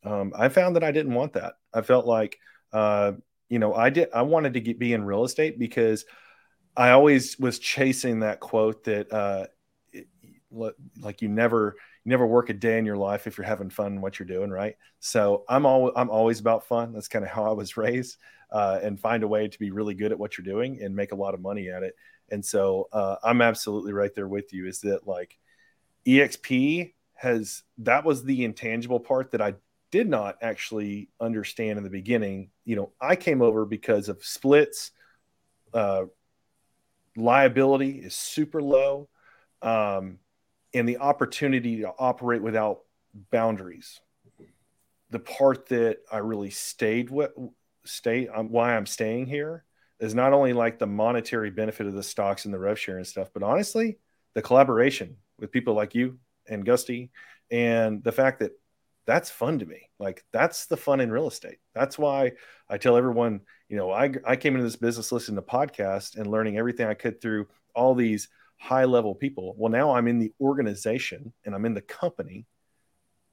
um, 0.03 0.33
I 0.37 0.49
found 0.49 0.75
that 0.75 0.83
I 0.83 0.91
didn't 0.91 1.13
want 1.13 1.33
that. 1.33 1.53
I 1.73 1.81
felt 1.81 2.05
like, 2.05 2.37
uh, 2.73 3.13
you 3.47 3.57
know, 3.57 3.73
I 3.73 3.89
did, 3.89 4.09
I 4.13 4.23
wanted 4.23 4.55
to 4.55 4.59
get, 4.59 4.79
be 4.79 4.91
in 4.91 5.05
real 5.05 5.23
estate 5.23 5.57
because 5.57 6.03
I 6.75 6.89
always 6.89 7.39
was 7.39 7.57
chasing 7.57 8.19
that 8.19 8.41
quote 8.41 8.83
that, 8.83 9.13
uh, 9.13 9.45
like 10.99 11.21
you 11.21 11.29
never, 11.29 11.77
you 12.03 12.09
never 12.09 12.25
work 12.25 12.49
a 12.49 12.53
day 12.53 12.77
in 12.77 12.85
your 12.85 12.97
life 12.97 13.27
if 13.27 13.37
you're 13.37 13.45
having 13.45 13.69
fun 13.69 14.01
what 14.01 14.19
you're 14.19 14.27
doing. 14.27 14.49
Right. 14.49 14.75
So 14.99 15.43
I'm 15.47 15.65
always, 15.65 15.93
I'm 15.95 16.09
always 16.09 16.39
about 16.39 16.65
fun. 16.65 16.93
That's 16.93 17.07
kind 17.07 17.23
of 17.23 17.31
how 17.31 17.45
I 17.45 17.53
was 17.53 17.77
raised, 17.77 18.17
uh, 18.51 18.79
and 18.81 18.99
find 18.99 19.23
a 19.23 19.27
way 19.27 19.47
to 19.47 19.59
be 19.59 19.71
really 19.71 19.93
good 19.93 20.11
at 20.11 20.19
what 20.19 20.37
you're 20.37 20.45
doing 20.45 20.81
and 20.81 20.95
make 20.95 21.11
a 21.11 21.17
lot 21.17 21.33
of 21.33 21.41
money 21.41 21.69
at 21.69 21.83
it. 21.83 21.95
And 22.31 22.43
so, 22.43 22.87
uh, 22.91 23.17
I'm 23.23 23.41
absolutely 23.41 23.93
right 23.93 24.13
there 24.13 24.27
with 24.27 24.53
you 24.53 24.67
is 24.67 24.81
that 24.81 25.07
like 25.07 25.37
EXP 26.07 26.93
has, 27.15 27.63
that 27.79 28.05
was 28.05 28.23
the 28.23 28.43
intangible 28.43 28.99
part 28.99 29.31
that 29.31 29.41
I 29.41 29.55
did 29.91 30.09
not 30.09 30.37
actually 30.41 31.09
understand 31.19 31.77
in 31.77 31.83
the 31.83 31.89
beginning. 31.89 32.49
You 32.65 32.75
know, 32.75 32.91
I 32.99 33.15
came 33.15 33.41
over 33.41 33.65
because 33.65 34.09
of 34.09 34.23
splits, 34.23 34.91
uh, 35.73 36.05
liability 37.15 37.99
is 37.99 38.15
super 38.15 38.61
low 38.61 39.09
um, 39.61 40.19
and 40.73 40.87
the 40.87 40.97
opportunity 40.97 41.81
to 41.81 41.91
operate 41.97 42.41
without 42.41 42.79
boundaries. 43.31 43.99
The 45.09 45.19
part 45.19 45.67
that 45.69 45.99
i 46.11 46.17
really 46.17 46.49
stayed 46.49 47.11
with 47.11 47.31
stay 47.85 48.27
um, 48.27 48.49
why 48.49 48.75
i'm 48.75 48.85
staying 48.87 49.27
here 49.27 49.63
is 49.99 50.15
not 50.15 50.33
only 50.33 50.53
like 50.53 50.79
the 50.79 50.87
monetary 50.87 51.51
benefit 51.51 51.85
of 51.85 51.93
the 51.93 52.01
stocks 52.01 52.45
and 52.45 52.53
the 52.53 52.57
rev 52.57 52.79
share 52.79 52.97
and 52.97 53.05
stuff 53.05 53.29
but 53.31 53.43
honestly 53.43 53.99
the 54.33 54.41
collaboration 54.41 55.15
with 55.37 55.51
people 55.51 55.75
like 55.75 55.93
you 55.93 56.17
and 56.49 56.65
gusty 56.65 57.11
and 57.51 58.03
the 58.03 58.11
fact 58.11 58.39
that 58.39 58.51
that's 59.05 59.29
fun 59.29 59.59
to 59.59 59.65
me. 59.65 59.89
Like 59.99 60.23
that's 60.31 60.65
the 60.67 60.77
fun 60.77 61.01
in 61.01 61.11
real 61.11 61.27
estate. 61.27 61.57
That's 61.75 61.99
why 61.99 62.31
i 62.69 62.77
tell 62.77 62.97
everyone 62.97 63.41
you 63.73 63.79
know, 63.79 63.89
I, 63.89 64.11
I 64.23 64.35
came 64.35 64.53
into 64.53 64.65
this 64.65 64.75
business 64.75 65.11
listening 65.11 65.37
to 65.37 65.41
podcasts 65.41 66.15
and 66.15 66.27
learning 66.27 66.59
everything 66.59 66.85
I 66.85 66.93
could 66.93 67.19
through 67.19 67.47
all 67.73 67.95
these 67.95 68.27
high 68.63 68.85
level 68.85 69.13
people. 69.13 69.55
Well, 69.57 69.71
now 69.71 69.91
I'm 69.91 70.07
in 70.07 70.19
the 70.19 70.31
organization 70.39 71.33
and 71.45 71.53
I'm 71.53 71.65
in 71.65 71.73
the 71.73 71.81
company 71.81 72.45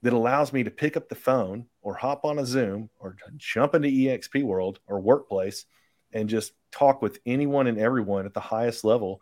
that 0.02 0.12
allows 0.12 0.52
me 0.52 0.64
to 0.64 0.70
pick 0.70 0.96
up 0.96 1.08
the 1.08 1.14
phone 1.14 1.66
or 1.82 1.94
hop 1.94 2.24
on 2.24 2.38
a 2.38 2.46
Zoom 2.46 2.90
or 2.98 3.16
jump 3.36 3.74
into 3.74 3.88
EXP 3.88 4.42
World 4.42 4.80
or 4.86 5.00
Workplace 5.00 5.66
and 6.12 6.28
just 6.28 6.52
talk 6.72 7.02
with 7.02 7.20
anyone 7.26 7.66
and 7.66 7.78
everyone 7.78 8.26
at 8.26 8.34
the 8.34 8.40
highest 8.40 8.82
level. 8.82 9.20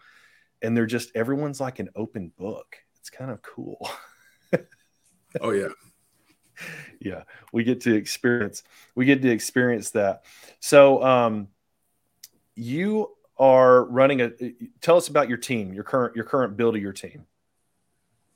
And 0.63 0.77
they're 0.77 0.87
just, 0.87 1.11
everyone's 1.15 1.61
like 1.61 1.79
an 1.79 1.91
open 1.95 2.33
book. 2.39 2.77
It's 3.01 3.11
kind 3.11 3.31
of 3.31 3.43
cool. 3.43 3.89
oh, 5.41 5.51
yeah 5.51 5.69
yeah, 7.01 7.23
we 7.53 7.65
get 7.65 7.83
to 7.83 7.95
experience 7.95 8.63
we 8.95 9.05
get 9.05 9.23
to 9.23 9.31
experience 9.31 9.91
that. 9.91 10.25
So, 10.61 11.03
um, 11.03 11.49
you 12.55 13.15
are 13.39 13.85
running 13.85 14.21
a. 14.21 14.31
Tell 14.81 14.97
us 14.97 15.09
about 15.09 15.29
your 15.29 15.39
team, 15.39 15.73
your 15.73 15.85
current 15.85 16.17
your 16.17 16.25
current 16.25 16.57
build 16.57 16.77
of 16.77 16.83
your 16.83 16.93
team. 16.93 17.27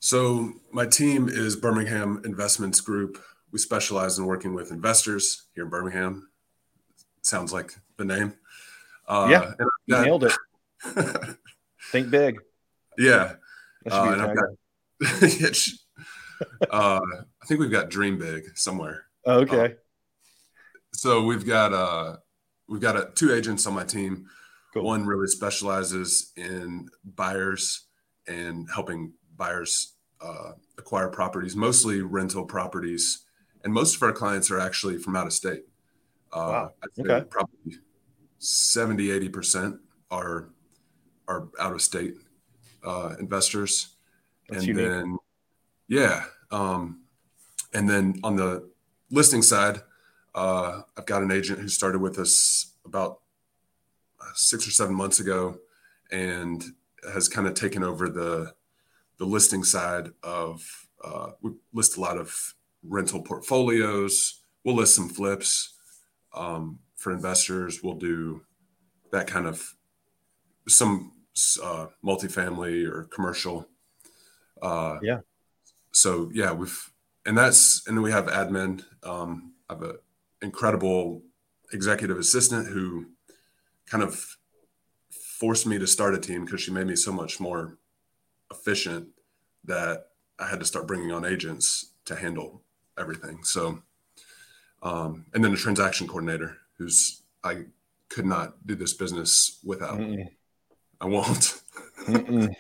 So 0.00 0.52
my 0.72 0.86
team 0.86 1.28
is 1.28 1.56
Birmingham 1.56 2.22
Investments 2.24 2.80
Group. 2.80 3.22
We 3.52 3.58
specialize 3.58 4.18
in 4.18 4.26
working 4.26 4.54
with 4.54 4.70
investors 4.70 5.44
here 5.54 5.64
in 5.64 5.70
Birmingham. 5.70 6.28
Sounds 7.22 7.52
like 7.52 7.74
the 7.98 8.04
name. 8.04 8.34
Uh, 9.06 9.28
yeah, 9.30 9.52
got, 9.88 10.04
nailed 10.04 10.24
it. 10.24 10.32
Think 11.92 12.10
big. 12.10 12.40
Yeah. 12.98 13.34
Uh, 13.90 14.16
got, 14.16 14.38
uh, 16.70 17.00
I 17.00 17.46
think 17.46 17.60
we've 17.60 17.70
got 17.70 17.90
Dream 17.90 18.18
Big 18.18 18.56
somewhere. 18.56 19.04
Oh, 19.26 19.40
okay. 19.40 19.64
Uh, 19.64 19.68
so 20.92 21.22
we've 21.24 21.46
got 21.46 21.72
uh, 21.72 22.16
we've 22.68 22.80
got 22.80 22.96
a, 22.96 23.10
two 23.14 23.34
agents 23.34 23.66
on 23.66 23.74
my 23.74 23.84
team. 23.84 24.26
Cool. 24.72 24.84
One 24.84 25.06
really 25.06 25.26
specializes 25.26 26.32
in 26.36 26.88
buyers 27.04 27.86
and 28.26 28.68
helping 28.72 29.12
buyers 29.36 29.94
uh, 30.20 30.52
acquire 30.78 31.08
properties, 31.08 31.54
mostly 31.56 32.00
rental 32.00 32.44
properties, 32.44 33.24
and 33.64 33.72
most 33.72 33.96
of 33.96 34.02
our 34.02 34.12
clients 34.12 34.50
are 34.50 34.58
actually 34.58 34.98
from 34.98 35.16
out 35.16 35.26
of 35.26 35.32
state. 35.32 35.64
Uh, 36.32 36.70
wow. 36.70 36.72
Okay. 36.98 37.26
Probably 37.28 37.78
70, 38.38 39.10
80 39.10 39.28
percent 39.28 39.76
are 40.10 40.48
are 41.28 41.48
out 41.60 41.72
of 41.72 41.82
state 41.82 42.14
uh, 42.84 43.14
investors, 43.20 43.96
That's 44.48 44.64
and 44.64 44.68
unique. 44.68 44.90
then 44.90 45.18
yeah, 45.88 46.24
um, 46.50 47.02
and 47.74 47.88
then 47.88 48.20
on 48.24 48.36
the 48.36 48.68
listing 49.10 49.42
side, 49.42 49.82
uh, 50.34 50.82
I've 50.96 51.06
got 51.06 51.22
an 51.22 51.30
agent 51.30 51.60
who 51.60 51.68
started 51.68 52.00
with 52.00 52.18
us 52.18 52.74
about 52.84 53.20
six 54.34 54.66
or 54.66 54.70
seven 54.70 54.94
months 54.94 55.20
ago, 55.20 55.58
and 56.10 56.64
has 57.12 57.28
kind 57.28 57.46
of 57.46 57.54
taken 57.54 57.82
over 57.82 58.08
the 58.08 58.52
the 59.18 59.24
listing 59.26 59.64
side 59.64 60.10
of. 60.22 60.62
Uh, 61.04 61.32
we 61.42 61.50
list 61.72 61.96
a 61.96 62.00
lot 62.00 62.16
of 62.16 62.54
rental 62.84 63.20
portfolios. 63.20 64.40
We'll 64.62 64.76
list 64.76 64.94
some 64.94 65.08
flips 65.08 65.74
um, 66.32 66.78
for 66.96 67.12
investors. 67.12 67.82
We'll 67.82 67.94
do 67.94 68.42
that 69.10 69.26
kind 69.26 69.46
of 69.46 69.74
some 70.68 71.12
uh, 71.62 71.86
multifamily 72.04 72.88
or 72.88 73.04
commercial. 73.04 73.68
Uh, 74.60 74.98
yeah. 75.02 75.18
So 75.92 76.30
yeah, 76.32 76.52
we've 76.52 76.90
and 77.26 77.36
that's 77.36 77.86
and 77.86 77.96
then 77.96 78.02
we 78.02 78.12
have 78.12 78.26
admin. 78.26 78.84
Um, 79.02 79.54
I 79.68 79.74
have 79.74 79.82
an 79.82 79.98
incredible 80.40 81.22
executive 81.72 82.18
assistant 82.18 82.68
who 82.68 83.06
kind 83.92 84.02
of 84.02 84.38
forced 85.38 85.66
me 85.66 85.78
to 85.78 85.86
start 85.86 86.14
a 86.14 86.18
team 86.18 86.46
because 86.46 86.62
she 86.62 86.70
made 86.70 86.86
me 86.86 86.96
so 86.96 87.12
much 87.12 87.38
more 87.38 87.76
efficient 88.50 89.06
that 89.64 90.06
I 90.38 90.48
had 90.48 90.60
to 90.60 90.64
start 90.64 90.86
bringing 90.86 91.12
on 91.12 91.26
agents 91.26 91.92
to 92.06 92.16
handle 92.16 92.62
everything. 92.98 93.44
So, 93.44 93.82
um, 94.82 95.26
and 95.34 95.44
then 95.44 95.52
a 95.52 95.56
transaction 95.56 96.08
coordinator 96.08 96.56
who's 96.78 97.22
I 97.44 97.64
could 98.08 98.24
not 98.24 98.66
do 98.66 98.74
this 98.74 98.94
business 98.94 99.58
without. 99.62 99.98
Mm-mm. 99.98 100.26
I 100.98 101.06
won't. 101.06 101.60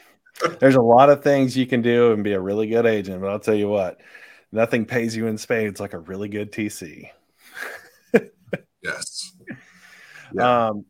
There's 0.60 0.74
a 0.74 0.82
lot 0.82 1.08
of 1.08 1.22
things 1.22 1.56
you 1.56 1.66
can 1.66 1.80
do 1.80 2.12
and 2.12 2.22
be 2.22 2.34
a 2.34 2.40
really 2.40 2.66
good 2.66 2.84
agent, 2.84 3.22
but 3.22 3.30
I'll 3.30 3.38
tell 3.38 3.54
you 3.54 3.68
what, 3.68 4.00
nothing 4.50 4.84
pays 4.84 5.16
you 5.16 5.28
in 5.28 5.38
spades 5.38 5.80
like 5.80 5.94
a 5.94 5.98
really 5.98 6.28
good 6.28 6.52
TC. 6.52 7.08
yes. 8.82 9.32
Yeah. 10.34 10.66
Um, 10.66 10.84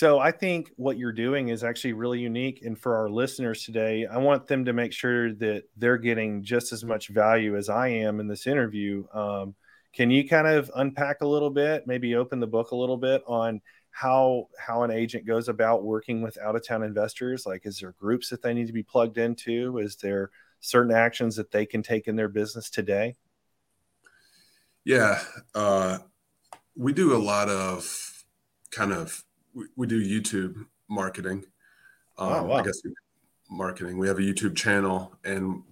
so 0.00 0.18
I 0.18 0.30
think 0.30 0.72
what 0.76 0.96
you're 0.96 1.12
doing 1.12 1.48
is 1.48 1.62
actually 1.62 1.92
really 1.92 2.20
unique. 2.20 2.62
And 2.64 2.78
for 2.78 2.96
our 2.96 3.10
listeners 3.10 3.64
today, 3.64 4.06
I 4.06 4.16
want 4.16 4.46
them 4.46 4.64
to 4.64 4.72
make 4.72 4.94
sure 4.94 5.34
that 5.34 5.64
they're 5.76 5.98
getting 5.98 6.42
just 6.42 6.72
as 6.72 6.82
much 6.82 7.08
value 7.08 7.54
as 7.54 7.68
I 7.68 7.88
am 7.88 8.18
in 8.18 8.26
this 8.26 8.46
interview. 8.46 9.04
Um, 9.12 9.54
can 9.92 10.10
you 10.10 10.26
kind 10.26 10.46
of 10.46 10.70
unpack 10.74 11.20
a 11.20 11.26
little 11.26 11.50
bit, 11.50 11.86
maybe 11.86 12.14
open 12.14 12.40
the 12.40 12.46
book 12.46 12.70
a 12.70 12.76
little 12.76 12.96
bit 12.96 13.22
on 13.26 13.60
how 13.90 14.48
how 14.58 14.84
an 14.84 14.90
agent 14.90 15.26
goes 15.26 15.50
about 15.50 15.84
working 15.84 16.22
with 16.22 16.38
out 16.38 16.56
of 16.56 16.66
town 16.66 16.82
investors? 16.82 17.44
Like, 17.44 17.66
is 17.66 17.80
there 17.80 17.92
groups 17.92 18.30
that 18.30 18.40
they 18.40 18.54
need 18.54 18.68
to 18.68 18.72
be 18.72 18.82
plugged 18.82 19.18
into? 19.18 19.76
Is 19.80 19.96
there 19.96 20.30
certain 20.60 20.94
actions 20.94 21.36
that 21.36 21.50
they 21.50 21.66
can 21.66 21.82
take 21.82 22.08
in 22.08 22.16
their 22.16 22.28
business 22.28 22.70
today? 22.70 23.16
Yeah, 24.82 25.20
uh, 25.54 25.98
we 26.74 26.94
do 26.94 27.14
a 27.14 27.20
lot 27.20 27.50
of 27.50 28.24
kind 28.70 28.94
of 28.94 29.24
we, 29.54 29.66
we 29.76 29.86
do 29.86 30.02
YouTube 30.02 30.66
marketing. 30.88 31.44
Um, 32.18 32.32
oh, 32.32 32.42
wow. 32.44 32.56
I 32.56 32.62
guess 32.62 32.80
marketing. 33.50 33.98
We 33.98 34.08
have 34.08 34.18
a 34.18 34.22
YouTube 34.22 34.56
channel, 34.56 35.16
and 35.24 35.62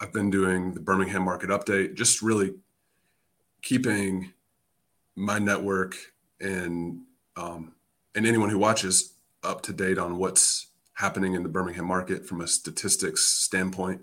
I've 0.00 0.12
been 0.12 0.30
doing 0.30 0.74
the 0.74 0.80
Birmingham 0.80 1.22
Market 1.22 1.50
Update, 1.50 1.94
just 1.94 2.22
really 2.22 2.54
keeping 3.62 4.32
my 5.14 5.38
network 5.38 5.96
and 6.40 7.02
um, 7.36 7.72
and 8.14 8.26
anyone 8.26 8.50
who 8.50 8.58
watches 8.58 9.14
up 9.42 9.62
to 9.62 9.72
date 9.72 9.98
on 9.98 10.18
what's 10.18 10.68
happening 10.94 11.34
in 11.34 11.42
the 11.42 11.48
Birmingham 11.48 11.86
market 11.86 12.26
from 12.26 12.40
a 12.40 12.46
statistics 12.46 13.24
standpoint 13.24 14.02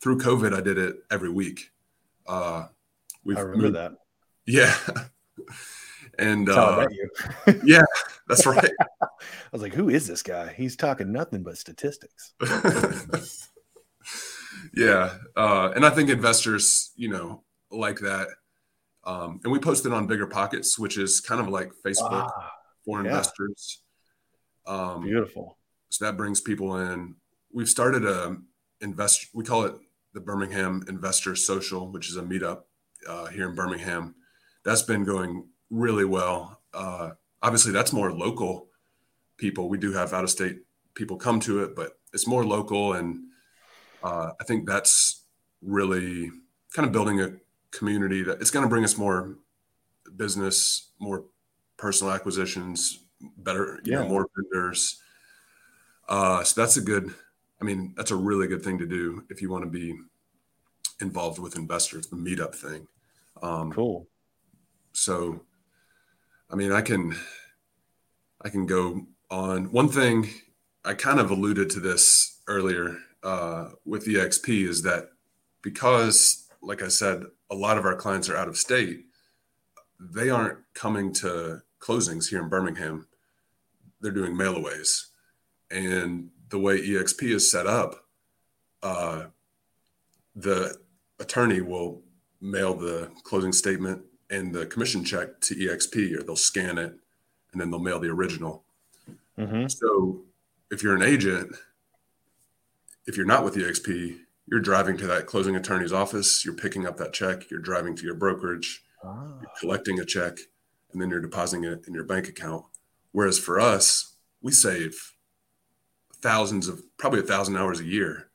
through 0.00 0.18
COVID, 0.18 0.56
I 0.56 0.60
did 0.60 0.78
it 0.78 0.96
every 1.10 1.30
week. 1.30 1.70
Uh, 2.26 2.66
we've 3.24 3.36
I 3.36 3.42
remember 3.42 3.64
moved, 3.64 3.76
that. 3.76 3.92
Yeah. 4.46 4.74
and 6.18 6.48
uh, 6.48 6.88
yeah, 7.64 7.84
that's 8.30 8.46
right. 8.46 8.70
I 9.02 9.06
was 9.52 9.62
like, 9.62 9.74
who 9.74 9.88
is 9.88 10.06
this 10.06 10.22
guy? 10.22 10.54
He's 10.56 10.76
talking 10.76 11.12
nothing 11.12 11.42
but 11.42 11.58
statistics. 11.58 12.32
yeah. 14.74 15.14
Uh, 15.36 15.72
and 15.74 15.84
I 15.84 15.90
think 15.90 16.08
investors, 16.08 16.92
you 16.96 17.08
know, 17.08 17.42
like 17.70 17.98
that. 18.00 18.28
Um, 19.04 19.40
and 19.44 19.52
we 19.52 19.58
posted 19.58 19.92
on 19.92 20.06
Bigger 20.06 20.26
Pockets, 20.26 20.78
which 20.78 20.96
is 20.96 21.20
kind 21.20 21.40
of 21.40 21.48
like 21.48 21.72
Facebook 21.84 22.30
ah, 22.34 22.52
for 22.84 23.00
investors. 23.00 23.82
Um, 24.66 25.02
Beautiful. 25.02 25.58
So 25.88 26.04
that 26.04 26.16
brings 26.16 26.40
people 26.40 26.76
in. 26.76 27.16
We've 27.52 27.68
started 27.68 28.04
a 28.04 28.36
invest. 28.80 29.26
We 29.34 29.44
call 29.44 29.64
it 29.64 29.74
the 30.14 30.20
Birmingham 30.20 30.84
Investor 30.88 31.34
Social, 31.34 31.90
which 31.90 32.08
is 32.08 32.16
a 32.16 32.22
meetup 32.22 32.62
uh, 33.08 33.26
here 33.26 33.48
in 33.48 33.54
Birmingham. 33.54 34.14
That's 34.64 34.82
been 34.82 35.04
going 35.04 35.48
really 35.70 36.04
well. 36.04 36.60
Uh, 36.72 37.10
obviously 37.42 37.72
that's 37.72 37.92
more 37.92 38.12
local 38.12 38.68
people. 39.36 39.68
We 39.68 39.78
do 39.78 39.92
have 39.92 40.12
out 40.12 40.24
of 40.24 40.30
state 40.30 40.60
people 40.94 41.16
come 41.16 41.40
to 41.40 41.62
it, 41.62 41.74
but 41.74 41.98
it's 42.12 42.26
more 42.26 42.44
local. 42.44 42.94
And 42.94 43.20
uh, 44.02 44.32
I 44.40 44.44
think 44.44 44.66
that's 44.66 45.24
really 45.62 46.30
kind 46.74 46.86
of 46.86 46.92
building 46.92 47.20
a 47.20 47.32
community 47.70 48.22
that 48.22 48.40
it's 48.40 48.50
going 48.50 48.64
to 48.64 48.68
bring 48.68 48.84
us 48.84 48.96
more 48.96 49.36
business, 50.16 50.90
more 50.98 51.24
personal 51.76 52.12
acquisitions, 52.12 53.04
better, 53.38 53.80
you 53.84 53.92
yeah. 53.92 54.00
know, 54.00 54.08
more 54.08 54.28
vendors. 54.36 55.00
Uh, 56.08 56.42
so 56.42 56.60
that's 56.60 56.76
a 56.76 56.80
good, 56.80 57.14
I 57.60 57.64
mean, 57.64 57.94
that's 57.96 58.10
a 58.10 58.16
really 58.16 58.48
good 58.48 58.62
thing 58.62 58.78
to 58.78 58.86
do 58.86 59.24
if 59.30 59.40
you 59.40 59.50
want 59.50 59.64
to 59.64 59.70
be 59.70 59.96
involved 61.00 61.38
with 61.38 61.56
investors, 61.56 62.08
the 62.08 62.16
meetup 62.16 62.54
thing. 62.54 62.86
Um, 63.42 63.72
cool. 63.72 64.06
So, 64.92 65.44
I 66.52 66.56
mean, 66.56 66.72
I 66.72 66.80
can, 66.80 67.14
I 68.42 68.48
can 68.48 68.66
go 68.66 69.06
on. 69.30 69.70
One 69.70 69.88
thing 69.88 70.28
I 70.84 70.94
kind 70.94 71.20
of 71.20 71.30
alluded 71.30 71.70
to 71.70 71.80
this 71.80 72.40
earlier 72.48 72.96
uh, 73.22 73.68
with 73.84 74.06
EXP 74.06 74.68
is 74.68 74.82
that 74.82 75.10
because, 75.62 76.48
like 76.60 76.82
I 76.82 76.88
said, 76.88 77.22
a 77.50 77.54
lot 77.54 77.78
of 77.78 77.84
our 77.84 77.94
clients 77.94 78.28
are 78.28 78.36
out 78.36 78.48
of 78.48 78.56
state, 78.56 79.04
they 80.00 80.28
aren't 80.28 80.58
coming 80.74 81.12
to 81.14 81.62
closings 81.78 82.28
here 82.28 82.42
in 82.42 82.48
Birmingham. 82.48 83.06
They're 84.00 84.10
doing 84.10 84.34
mailaways. 84.34 85.06
And 85.70 86.30
the 86.48 86.58
way 86.58 86.80
EXP 86.80 87.34
is 87.34 87.48
set 87.50 87.68
up, 87.68 87.94
uh, 88.82 89.26
the 90.34 90.78
attorney 91.20 91.60
will 91.60 92.02
mail 92.40 92.74
the 92.74 93.10
closing 93.22 93.52
statement 93.52 94.02
and 94.30 94.54
the 94.54 94.66
commission 94.66 95.04
check 95.04 95.40
to 95.40 95.54
EXP, 95.54 96.16
or 96.16 96.22
they'll 96.22 96.36
scan 96.36 96.78
it 96.78 96.94
and 97.52 97.60
then 97.60 97.70
they'll 97.70 97.80
mail 97.80 97.98
the 97.98 98.08
original. 98.08 98.64
Mm-hmm. 99.38 99.66
So 99.68 100.22
if 100.70 100.82
you're 100.82 100.94
an 100.94 101.02
agent, 101.02 101.54
if 103.06 103.16
you're 103.16 103.26
not 103.26 103.44
with 103.44 103.56
EXP, 103.56 104.18
you're 104.46 104.60
driving 104.60 104.96
to 104.98 105.06
that 105.06 105.26
closing 105.26 105.56
attorney's 105.56 105.92
office, 105.92 106.44
you're 106.44 106.54
picking 106.54 106.86
up 106.86 106.96
that 106.96 107.12
check, 107.12 107.50
you're 107.50 107.60
driving 107.60 107.96
to 107.96 108.04
your 108.04 108.14
brokerage, 108.14 108.82
ah. 109.04 109.38
you're 109.40 109.50
collecting 109.58 110.00
a 110.00 110.04
check, 110.04 110.38
and 110.92 111.00
then 111.00 111.10
you're 111.10 111.20
depositing 111.20 111.64
it 111.64 111.84
in 111.86 111.94
your 111.94 112.04
bank 112.04 112.28
account. 112.28 112.64
Whereas 113.12 113.38
for 113.38 113.60
us, 113.60 114.16
we 114.42 114.52
save 114.52 115.14
thousands 116.20 116.68
of 116.68 116.82
probably 116.98 117.20
a 117.20 117.24
thousand 117.24 117.56
hours 117.56 117.80
a 117.80 117.84
year 117.84 118.28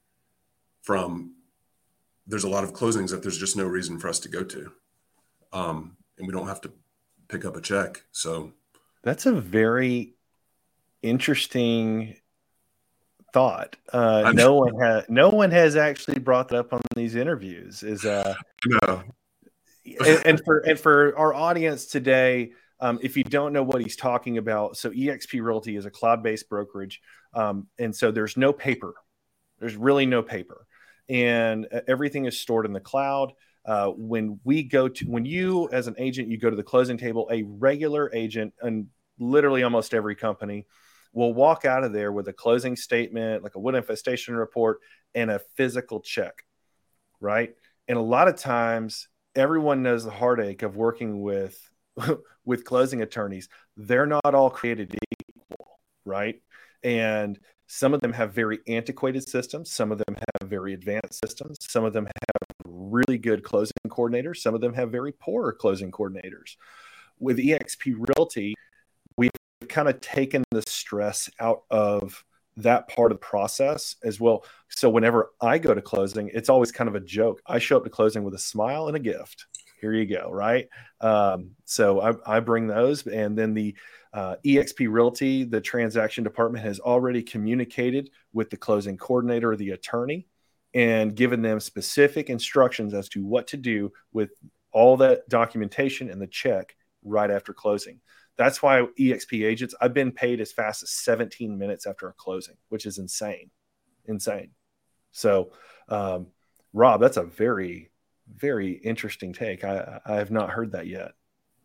from 0.81 1.35
there's 2.27 2.43
a 2.43 2.49
lot 2.49 2.63
of 2.63 2.73
closings 2.73 3.11
that 3.11 3.21
there's 3.21 3.37
just 3.37 3.55
no 3.55 3.65
reason 3.65 3.99
for 3.99 4.07
us 4.07 4.19
to 4.19 4.29
go 4.29 4.43
to. 4.43 4.71
Um, 5.55 5.95
and 6.17 6.27
we 6.27 6.33
don't 6.33 6.47
have 6.47 6.61
to 6.61 6.71
pick 7.27 7.45
up 7.45 7.55
a 7.55 7.61
check. 7.61 8.03
So 8.11 8.51
that's 9.03 9.25
a 9.25 9.31
very 9.31 10.15
interesting 11.01 12.15
thought. 13.33 13.75
Uh, 13.91 14.31
no 14.33 14.55
one 14.55 14.79
has 14.79 15.05
no 15.07 15.29
one 15.29 15.51
has 15.51 15.75
actually 15.75 16.19
brought 16.19 16.49
that 16.49 16.57
up 16.57 16.73
on 16.73 16.81
these 16.95 17.15
interviews. 17.15 17.83
Is 17.83 18.05
uh, 18.05 18.33
no. 18.65 19.03
and, 19.85 20.25
and, 20.25 20.41
for 20.43 20.59
and 20.59 20.79
for 20.79 21.17
our 21.17 21.33
audience 21.33 21.85
today, 21.85 22.51
um, 22.79 22.99
if 23.01 23.15
you 23.15 23.23
don't 23.23 23.53
know 23.53 23.63
what 23.63 23.81
he's 23.81 23.95
talking 23.95 24.37
about, 24.37 24.77
so 24.77 24.89
EXP 24.89 25.41
Realty 25.43 25.75
is 25.75 25.85
a 25.85 25.91
cloud-based 25.91 26.49
brokerage, 26.49 27.01
um, 27.33 27.67
and 27.77 27.95
so 27.95 28.11
there's 28.11 28.35
no 28.35 28.51
paper. 28.51 28.93
There's 29.59 29.75
really 29.75 30.05
no 30.05 30.21
paper, 30.21 30.65
and 31.07 31.67
uh, 31.73 31.81
everything 31.87 32.25
is 32.25 32.39
stored 32.39 32.65
in 32.65 32.73
the 32.73 32.81
cloud. 32.81 33.33
Uh, 33.65 33.87
when 33.89 34.39
we 34.43 34.63
go 34.63 34.87
to 34.87 35.05
when 35.05 35.25
you 35.25 35.67
as 35.71 35.87
an 35.87 35.95
agent 35.97 36.29
you 36.29 36.37
go 36.37 36.49
to 36.49 36.55
the 36.55 36.63
closing 36.63 36.97
table, 36.97 37.27
a 37.31 37.43
regular 37.43 38.13
agent 38.13 38.53
and 38.61 38.87
literally 39.17 39.63
almost 39.63 39.93
every 39.93 40.15
company 40.15 40.65
will 41.13 41.33
walk 41.33 41.65
out 41.65 41.83
of 41.83 41.93
there 41.93 42.11
with 42.11 42.27
a 42.27 42.33
closing 42.33 42.75
statement, 42.75 43.41
like 43.41 43.55
a 43.55 43.59
wood 43.59 43.73
infestation 43.73 44.35
report, 44.35 44.79
and 45.15 45.31
a 45.31 45.39
physical 45.55 46.01
check, 46.01 46.43
right? 47.19 47.55
And 47.87 47.97
a 47.97 48.01
lot 48.01 48.27
of 48.27 48.35
times, 48.35 49.07
everyone 49.33 49.81
knows 49.81 50.03
the 50.03 50.11
heartache 50.11 50.61
of 50.61 50.75
working 50.75 51.21
with 51.21 51.57
with 52.45 52.65
closing 52.65 53.01
attorneys. 53.01 53.49
They're 53.77 54.05
not 54.05 54.35
all 54.35 54.49
created 54.49 54.95
equal, 55.21 55.79
right? 56.03 56.41
And 56.83 57.39
some 57.67 57.93
of 57.93 58.01
them 58.01 58.13
have 58.13 58.33
very 58.33 58.59
antiquated 58.67 59.27
systems. 59.27 59.71
Some 59.71 59.91
of 59.91 59.97
them 59.97 60.15
have 60.39 60.49
very 60.49 60.73
advanced 60.73 61.19
systems. 61.25 61.57
Some 61.61 61.83
of 61.83 61.93
them 61.93 62.05
have 62.05 62.44
really 62.75 63.17
good 63.17 63.43
closing 63.43 63.73
coordinators. 63.87 64.37
Some 64.37 64.55
of 64.55 64.61
them 64.61 64.73
have 64.73 64.91
very 64.91 65.11
poor 65.11 65.51
closing 65.53 65.91
coordinators. 65.91 66.57
With 67.19 67.37
eXp 67.37 67.95
Realty, 68.17 68.53
we've 69.17 69.31
kind 69.69 69.87
of 69.87 70.01
taken 70.01 70.43
the 70.51 70.63
stress 70.67 71.29
out 71.39 71.63
of 71.69 72.23
that 72.57 72.87
part 72.87 73.11
of 73.11 73.17
the 73.17 73.25
process 73.25 73.95
as 74.03 74.19
well. 74.19 74.45
So 74.69 74.89
whenever 74.89 75.31
I 75.41 75.57
go 75.57 75.73
to 75.73 75.81
closing, 75.81 76.29
it's 76.33 76.49
always 76.49 76.71
kind 76.71 76.87
of 76.87 76.95
a 76.95 76.99
joke. 76.99 77.41
I 77.45 77.59
show 77.59 77.77
up 77.77 77.83
to 77.83 77.89
closing 77.89 78.23
with 78.23 78.33
a 78.33 78.39
smile 78.39 78.87
and 78.87 78.95
a 78.95 78.99
gift. 78.99 79.47
Here 79.81 79.93
you 79.93 80.05
go, 80.05 80.29
right? 80.31 80.67
Um, 81.01 81.51
so 81.65 82.01
I, 82.01 82.37
I, 82.37 82.39
bring 82.39 82.67
those, 82.67 83.05
and 83.05 83.37
then 83.37 83.53
the 83.53 83.75
uh, 84.13 84.37
EXP 84.45 84.87
Realty, 84.89 85.43
the 85.43 85.59
transaction 85.59 86.23
department 86.23 86.65
has 86.65 86.79
already 86.79 87.21
communicated 87.21 88.09
with 88.31 88.49
the 88.49 88.57
closing 88.57 88.97
coordinator 88.97 89.51
or 89.51 89.57
the 89.57 89.71
attorney 89.71 90.27
and 90.75 91.15
given 91.15 91.41
them 91.41 91.59
specific 91.59 92.29
instructions 92.29 92.93
as 92.93 93.09
to 93.09 93.25
what 93.25 93.47
to 93.47 93.57
do 93.57 93.91
with 94.11 94.29
all 94.71 94.97
that 94.97 95.27
documentation 95.29 96.09
and 96.09 96.21
the 96.21 96.27
check 96.27 96.75
right 97.03 97.31
after 97.31 97.53
closing. 97.53 98.01
That's 98.37 98.61
why 98.61 98.85
EXP 98.99 99.45
agents, 99.45 99.73
I've 99.79 99.93
been 99.93 100.11
paid 100.11 100.41
as 100.41 100.51
fast 100.51 100.83
as 100.83 100.91
17 100.91 101.57
minutes 101.57 101.87
after 101.87 102.09
a 102.09 102.13
closing, 102.13 102.57
which 102.67 102.85
is 102.85 102.97
insane. 102.97 103.49
Insane. 104.03 104.49
So, 105.13 105.51
um, 105.87 106.27
Rob, 106.73 106.99
that's 106.99 107.15
a 107.15 107.23
very, 107.23 107.89
very 108.35 108.73
interesting 108.73 109.31
take. 109.31 109.63
I, 109.63 110.01
I 110.05 110.15
have 110.15 110.31
not 110.31 110.49
heard 110.49 110.73
that 110.73 110.87
yet. 110.87 111.13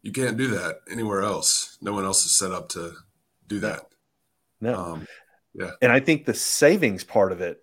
You 0.03 0.13
can't 0.13 0.37
do 0.37 0.47
that 0.49 0.77
anywhere 0.89 1.23
else. 1.23 1.77
No 1.83 1.93
one 1.93 2.05
else 2.05 2.25
is 2.25 2.37
set 2.37 2.53
up 2.53 2.69
to 2.71 2.93
do 3.49 3.59
that. 3.59 3.87
No. 4.61 4.75
Um, 4.75 5.07
yeah. 5.53 5.73
And 5.83 5.91
I 5.91 5.99
think 5.99 6.25
the 6.25 6.35
savings 6.35 7.03
part 7.03 7.33
of 7.33 7.41
it, 7.41 7.63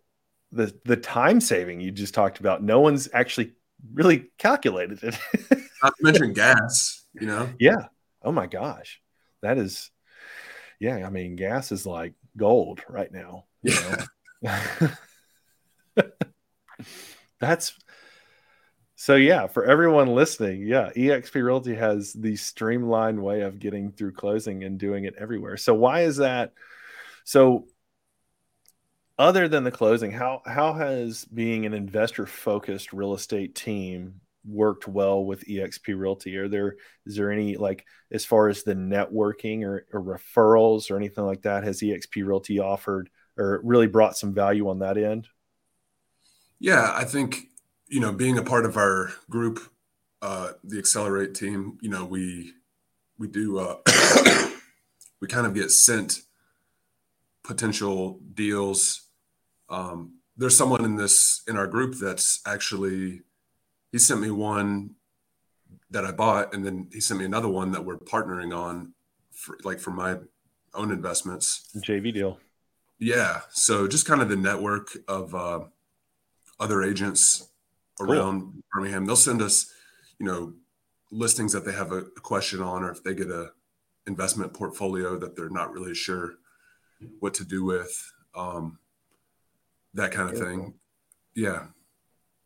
the 0.51 0.77
the 0.86 0.97
time 0.97 1.41
saving 1.41 1.81
you 1.81 1.91
just 1.91 2.13
talked 2.13 2.39
about, 2.39 2.63
no 2.63 2.79
one's 2.79 3.10
actually 3.13 3.53
really 3.93 4.25
calculated 4.38 5.03
it. 5.03 5.17
Not 5.83 5.93
to 5.97 6.03
mention 6.03 6.33
gas, 6.33 7.03
you 7.13 7.27
know? 7.27 7.49
Yeah 7.60 7.88
oh 8.27 8.31
my 8.31 8.45
gosh, 8.45 9.01
that 9.41 9.57
is, 9.57 9.89
yeah. 10.79 11.07
I 11.07 11.10
mean, 11.10 11.36
gas 11.36 11.71
is 11.71 11.86
like 11.86 12.13
gold 12.36 12.81
right 12.89 13.12
now. 13.12 13.45
You 13.63 13.73
know? 14.43 14.89
That's 17.39 17.73
so 18.95 19.15
yeah, 19.15 19.47
for 19.47 19.63
everyone 19.63 20.07
listening, 20.13 20.67
yeah, 20.67 20.89
EXP 20.95 21.36
Realty 21.36 21.75
has 21.75 22.13
the 22.13 22.36
streamlined 22.36 23.21
way 23.21 23.41
of 23.41 23.60
getting 23.60 23.91
through 23.91 24.13
closing 24.13 24.63
and 24.63 24.77
doing 24.79 25.05
it 25.05 25.15
everywhere. 25.17 25.55
So 25.57 25.73
why 25.73 26.01
is 26.01 26.17
that? 26.17 26.53
So 27.23 27.67
other 29.19 29.47
than 29.47 29.63
the 29.63 29.71
closing, 29.71 30.12
how 30.12 30.41
how 30.45 30.73
has 30.73 31.25
being 31.25 31.65
an 31.65 31.73
investor 31.73 32.25
focused 32.25 32.93
real 32.93 33.13
estate 33.13 33.56
team 33.56 34.21
worked 34.45 34.88
well 34.88 35.25
with 35.25 35.45
EXP 35.45 35.97
Realty? 35.97 36.38
Are 36.38 36.47
there 36.47 36.75
is 37.06 37.15
there 37.15 37.32
any 37.32 37.58
like 37.58 37.86
as 38.12 38.25
far 38.25 38.47
as 38.47 38.63
the 38.63 38.75
networking 38.75 39.63
or, 39.63 39.86
or 39.91 40.01
referrals 40.01 40.89
or 40.89 40.97
anything 40.97 41.25
like 41.25 41.41
that? 41.43 41.63
Has 41.63 41.82
EXP 41.82 42.25
Realty 42.25 42.60
offered 42.60 43.10
or 43.38 43.62
really 43.63 43.88
brought 43.88 44.17
some 44.17 44.34
value 44.34 44.69
on 44.69 44.80
that 44.80 44.97
end? 44.97 45.27
Yeah, 46.60 46.91
I 46.93 47.03
think 47.03 47.47
you 47.88 47.99
know 47.99 48.12
being 48.12 48.38
a 48.38 48.43
part 48.43 48.65
of 48.65 48.77
our 48.77 49.12
group, 49.30 49.60
uh, 50.21 50.53
the 50.63 50.80
Accelerate 50.80 51.36
team, 51.36 51.77
you 51.82 51.89
know 51.89 52.06
we 52.06 52.53
we 53.17 53.27
do 53.27 53.60
uh, 53.60 53.77
we 55.21 55.27
kind 55.27 55.47
of 55.47 55.53
get 55.53 55.71
sent 55.71 56.21
potential 57.43 58.19
deals. 58.34 59.07
Um, 59.69 60.19
there's 60.36 60.58
someone 60.58 60.86
in 60.86 60.95
this 60.95 61.41
in 61.47 61.58
our 61.58 61.67
group 61.67 61.95
that's 61.95 62.41
actually 62.45 63.21
he 63.91 63.97
sent 63.97 64.21
me 64.21 64.32
one 64.32 64.95
that 65.89 66.06
I 66.06 66.12
bought, 66.12 66.53
and 66.53 66.65
then 66.65 66.89
he 66.91 66.99
sent 66.99 67.19
me 67.19 67.25
another 67.25 67.47
one 67.47 67.71
that 67.71 67.84
we're 67.84 67.97
partnering 67.97 68.56
on, 68.56 68.93
for, 69.32 69.58
like 69.63 69.80
for 69.80 69.91
my 69.91 70.17
own 70.73 70.91
investments. 70.91 71.69
JV 71.77 72.13
deal. 72.13 72.39
Yeah. 72.99 73.41
So 73.51 73.88
just 73.88 74.06
kind 74.06 74.21
of 74.21 74.30
the 74.30 74.36
network 74.36 74.89
of 75.08 75.34
uh, 75.34 75.62
other 76.60 76.84
agents 76.84 77.49
around 77.99 78.41
cool. 78.41 78.53
Birmingham. 78.73 79.06
They'll 79.06 79.15
send 79.15 79.41
us, 79.41 79.71
you 80.19 80.25
know, 80.25 80.53
listings 81.12 81.53
that 81.53 81.65
they 81.65 81.73
have 81.73 81.91
a, 81.91 81.99
a 81.99 82.21
question 82.21 82.62
on, 82.62 82.84
or 82.84 82.91
if 82.91 83.03
they 83.03 83.13
get 83.13 83.30
a 83.30 83.51
investment 84.08 84.53
portfolio 84.53 85.17
that 85.17 85.36
they're 85.36 85.49
not 85.49 85.71
really 85.71 85.93
sure 85.93 86.36
what 87.19 87.34
to 87.36 87.45
do 87.45 87.63
with, 87.63 88.12
um, 88.36 88.80
that 89.93 90.12
kind 90.12 90.30
of 90.30 90.38
thing. 90.38 90.73
Yeah. 91.36 91.67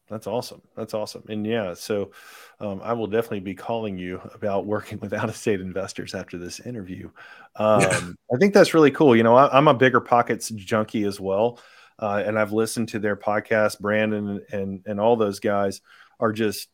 That's 0.10 0.28
awesome. 0.28 0.62
That's 0.76 0.94
awesome. 0.94 1.24
And 1.30 1.48
yeah, 1.48 1.74
so 1.74 2.12
um, 2.60 2.82
I 2.84 2.92
will 2.92 3.08
definitely 3.08 3.40
be 3.40 3.56
calling 3.56 3.98
you 3.98 4.20
about 4.34 4.66
working 4.66 5.00
with 5.02 5.14
out 5.14 5.30
of 5.30 5.38
state 5.38 5.62
investors 5.62 6.14
after 6.14 6.38
this 6.38 6.60
interview. 6.60 7.10
Um, 7.56 7.82
yeah. 7.82 8.00
I 8.34 8.38
think 8.38 8.54
that's 8.54 8.74
really 8.74 8.92
cool. 8.92 9.16
You 9.16 9.24
know, 9.24 9.36
I, 9.36 9.58
am 9.58 9.70
a 9.70 9.74
bigger 9.74 10.02
pockets 10.02 10.50
junkie 10.50 11.06
as 11.06 11.20
well. 11.20 11.60
Uh, 11.98 12.22
and 12.26 12.38
I've 12.38 12.52
listened 12.52 12.90
to 12.90 13.00
their 13.00 13.16
podcast. 13.16 13.80
Brandon 13.80 14.42
and, 14.52 14.82
and 14.86 15.00
all 15.00 15.16
those 15.16 15.40
guys 15.40 15.80
are 16.20 16.34
just, 16.34 16.68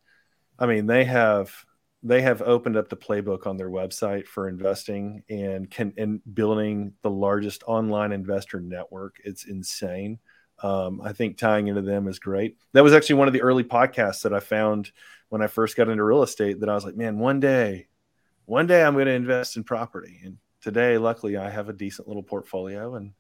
I 0.58 0.65
mean, 0.65 0.88
they 0.88 1.06
have 1.06 1.53
they 2.03 2.21
have 2.21 2.41
opened 2.41 2.77
up 2.77 2.89
the 2.89 2.97
playbook 2.97 3.47
on 3.47 3.58
their 3.58 3.69
website 3.69 4.27
for 4.27 4.47
investing 4.47 5.23
and 5.30 5.69
can 5.69 5.93
and 5.97 6.21
building 6.34 6.93
the 7.01 7.10
largest 7.10 7.63
online 7.67 8.12
investor 8.12 8.62
network. 8.62 9.17
It's 9.23 9.45
insane. 9.45 10.19
Um, 10.63 11.01
I 11.03 11.13
think 11.13 11.37
tying 11.37 11.67
into 11.67 11.81
them 11.81 12.07
is 12.07 12.19
great. 12.19 12.57
That 12.73 12.83
was 12.83 12.93
actually 12.93 13.15
one 13.15 13.27
of 13.27 13.33
the 13.33 13.41
early 13.43 13.63
podcasts 13.63 14.23
that 14.23 14.33
I 14.33 14.39
found 14.39 14.91
when 15.29 15.41
I 15.41 15.47
first 15.47 15.75
got 15.75 15.89
into 15.89 16.03
real 16.03 16.23
estate. 16.23 16.59
That 16.61 16.69
I 16.69 16.75
was 16.75 16.85
like, 16.85 16.95
man, 16.95 17.19
one 17.19 17.39
day, 17.39 17.87
one 18.45 18.67
day 18.67 18.83
I'm 18.83 18.93
going 18.93 19.05
to 19.05 19.11
invest 19.11 19.57
in 19.57 19.63
property. 19.63 20.19
And 20.23 20.37
today, 20.61 20.97
luckily, 20.97 21.37
I 21.37 21.49
have 21.49 21.69
a 21.69 21.73
decent 21.73 22.07
little 22.07 22.23
portfolio. 22.23 22.95
And 22.95 23.11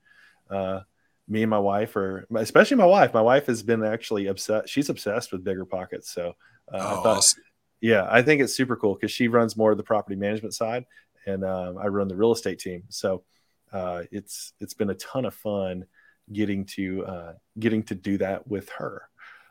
uh, 0.49 0.81
me 1.27 1.43
and 1.43 1.49
my 1.49 1.59
wife 1.59 1.95
are, 1.95 2.25
especially 2.35 2.77
my 2.77 2.85
wife. 2.85 3.13
My 3.13 3.21
wife 3.21 3.47
has 3.47 3.61
been 3.61 3.83
actually 3.83 4.27
obsessed. 4.27 4.69
She's 4.69 4.89
obsessed 4.89 5.31
with 5.31 5.43
bigger 5.43 5.65
pockets. 5.65 6.11
So 6.11 6.35
uh, 6.71 6.77
oh, 6.77 6.77
I 6.77 7.03
thought, 7.03 7.17
awesome. 7.17 7.43
yeah, 7.81 8.07
I 8.09 8.21
think 8.21 8.41
it's 8.41 8.55
super 8.55 8.75
cool 8.75 8.95
because 8.95 9.11
she 9.11 9.27
runs 9.27 9.57
more 9.57 9.71
of 9.71 9.77
the 9.77 9.83
property 9.83 10.15
management 10.15 10.53
side, 10.53 10.85
and 11.25 11.43
um, 11.43 11.77
I 11.77 11.87
run 11.87 12.07
the 12.07 12.15
real 12.15 12.31
estate 12.31 12.59
team. 12.59 12.83
So 12.89 13.23
uh, 13.71 14.03
it's 14.11 14.53
it's 14.59 14.73
been 14.73 14.89
a 14.89 14.95
ton 14.95 15.25
of 15.25 15.33
fun 15.33 15.85
getting 16.31 16.65
to 16.65 17.05
uh, 17.05 17.33
getting 17.59 17.83
to 17.83 17.95
do 17.95 18.17
that 18.19 18.47
with 18.47 18.69
her. 18.69 19.03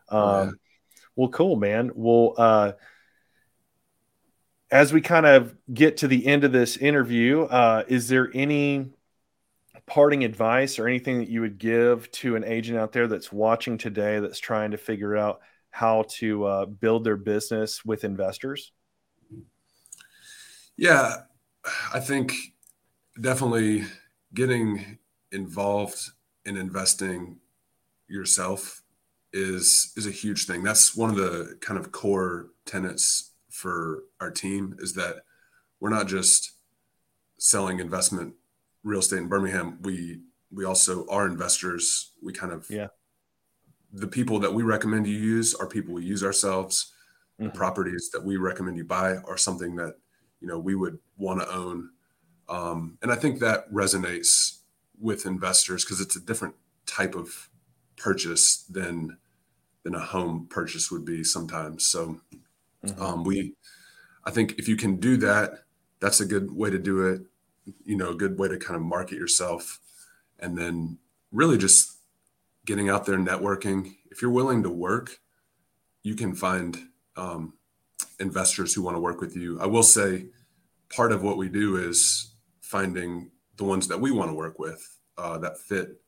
Um, 0.09 0.49
yeah. 0.49 0.51
Well, 1.17 1.29
cool, 1.29 1.57
man. 1.57 1.91
Well, 1.95 2.35
uh, 2.37 2.73
as 4.71 4.93
we 4.93 5.01
kind 5.01 5.27
of 5.27 5.55
get 5.73 5.99
to 5.99 6.09
the 6.09 6.27
end 6.27 6.45
of 6.45 6.53
this 6.53 6.77
interview, 6.77 7.43
uh, 7.43 7.85
is 7.89 8.09
there 8.09 8.31
any 8.35 8.91
parting 9.87 10.25
advice 10.25 10.79
or 10.79 10.89
anything 10.89 11.19
that 11.19 11.29
you 11.29 11.41
would 11.41 11.59
give 11.59 12.11
to 12.11 12.37
an 12.37 12.45
agent 12.45 12.79
out 12.79 12.93
there 12.93 13.07
that's 13.07 13.33
watching 13.33 13.79
today 13.79 14.19
that's 14.19 14.41
trying 14.41 14.73
to 14.73 14.77
figure 14.77 15.17
out 15.17 15.41
how 15.71 16.05
to 16.09 16.45
uh, 16.45 16.67
build 16.67 17.05
their 17.05 17.17
business 17.17 17.85
with 17.85 18.05
investors? 18.05 18.73
Yeah, 20.77 21.15
I 21.95 22.01
think 22.01 22.35
definitely 23.21 23.85
getting 24.35 24.99
involved 25.33 26.11
in 26.47 26.57
investing 26.57 27.39
yourself 28.09 28.83
is 29.33 29.93
is 29.97 30.07
a 30.07 30.11
huge 30.11 30.47
thing. 30.47 30.63
That's 30.63 30.97
one 30.97 31.11
of 31.11 31.17
the 31.17 31.59
kind 31.61 31.79
of 31.79 31.93
core 31.93 32.49
tenets 32.65 33.33
for 33.51 34.05
our 34.21 34.31
team 34.31 34.77
is 34.79 34.95
that 34.95 35.17
we're 35.81 35.91
not 35.91 36.07
just 36.07 36.53
selling 37.39 37.81
investment 37.81 38.35
real 38.83 39.01
estate 39.01 39.19
in 39.19 39.29
Birmingham. 39.29 39.79
We 39.83 40.21
we 40.51 40.65
also 40.65 41.07
are 41.09 41.27
investors. 41.27 42.13
We 42.23 42.33
kind 42.33 42.53
of 42.53 42.67
yeah. 42.71 42.89
The 43.93 44.09
people 44.09 44.39
that 44.41 44.53
we 44.53 44.63
recommend 44.63 45.07
you 45.07 45.17
use 45.17 45.55
are 45.55 45.67
people 45.67 45.95
we 45.95 46.05
use 46.05 46.23
ourselves. 46.23 46.93
Mm-hmm. 47.41 47.47
The 47.47 47.59
properties 47.59 48.11
that 48.13 48.25
we 48.25 48.37
recommend 48.37 48.77
you 48.77 48.85
buy 48.85 49.17
are 49.17 49.37
something 49.37 49.77
that 49.77 49.95
you 50.41 50.49
know 50.49 50.59
we 50.59 50.75
would 50.75 50.99
want 51.19 51.41
to 51.41 51.53
own, 51.53 51.91
um, 52.49 52.99
and 53.03 53.11
I 53.13 53.17
think 53.17 53.41
that 53.41 53.71
resonates 53.73 54.56
with 55.01 55.27
investors 55.27 55.85
because 55.85 56.01
it's 56.01 56.17
a 56.17 56.21
different 56.21 56.55
type 56.87 57.15
of 57.15 57.51
purchase 57.97 58.65
than 58.69 59.19
than 59.83 59.95
a 59.95 60.01
home 60.01 60.49
purchase 60.51 60.91
would 60.91 61.05
be 61.05 61.23
sometimes. 61.23 61.87
So 61.87 62.21
mm-hmm. 62.85 63.01
um, 63.01 63.23
we, 63.23 63.55
I 64.25 64.33
think 64.33 64.59
if 64.59 64.67
you 64.67 64.77
can 64.77 64.97
do 64.97 65.17
that, 65.19 65.61
that's 66.01 66.21
a 66.21 66.27
good 66.27 66.51
way 66.51 66.71
to 66.71 66.79
do 66.79 67.07
it. 67.07 67.23
You 67.85 67.97
know, 67.97 68.11
a 68.11 68.15
good 68.17 68.37
way 68.39 68.49
to 68.49 68.59
kind 68.59 68.77
of 68.77 68.83
market 68.83 69.17
yourself, 69.17 69.79
and 70.41 70.59
then 70.59 70.99
really 71.33 71.57
just 71.57 71.99
getting 72.65 72.89
out 72.89 73.07
there 73.07 73.17
networking. 73.17 73.95
If 74.11 74.23
you're 74.23 74.31
willing 74.31 74.63
to 74.65 74.71
work, 74.71 75.21
you 76.03 76.15
can 76.15 76.35
find 76.35 76.77
um, 77.17 77.55
investors 78.19 78.75
who 78.75 78.83
want 78.83 78.97
to 78.97 79.01
work 79.01 79.21
with 79.21 79.37
you. 79.37 79.61
I 79.61 79.67
will 79.67 79.83
say, 79.83 80.27
part 80.95 81.13
of 81.13 81.23
what 81.23 81.37
we 81.37 81.49
do 81.49 81.77
is 81.77 82.35
finding 82.61 83.31
the 83.57 83.65
ones 83.65 83.89
that 83.89 84.01
we 84.01 84.11
want 84.11 84.31
to 84.31 84.35
work 84.35 84.59
with 84.59 84.99
uh, 85.19 85.39
that 85.39 85.59
fit. 85.59 86.01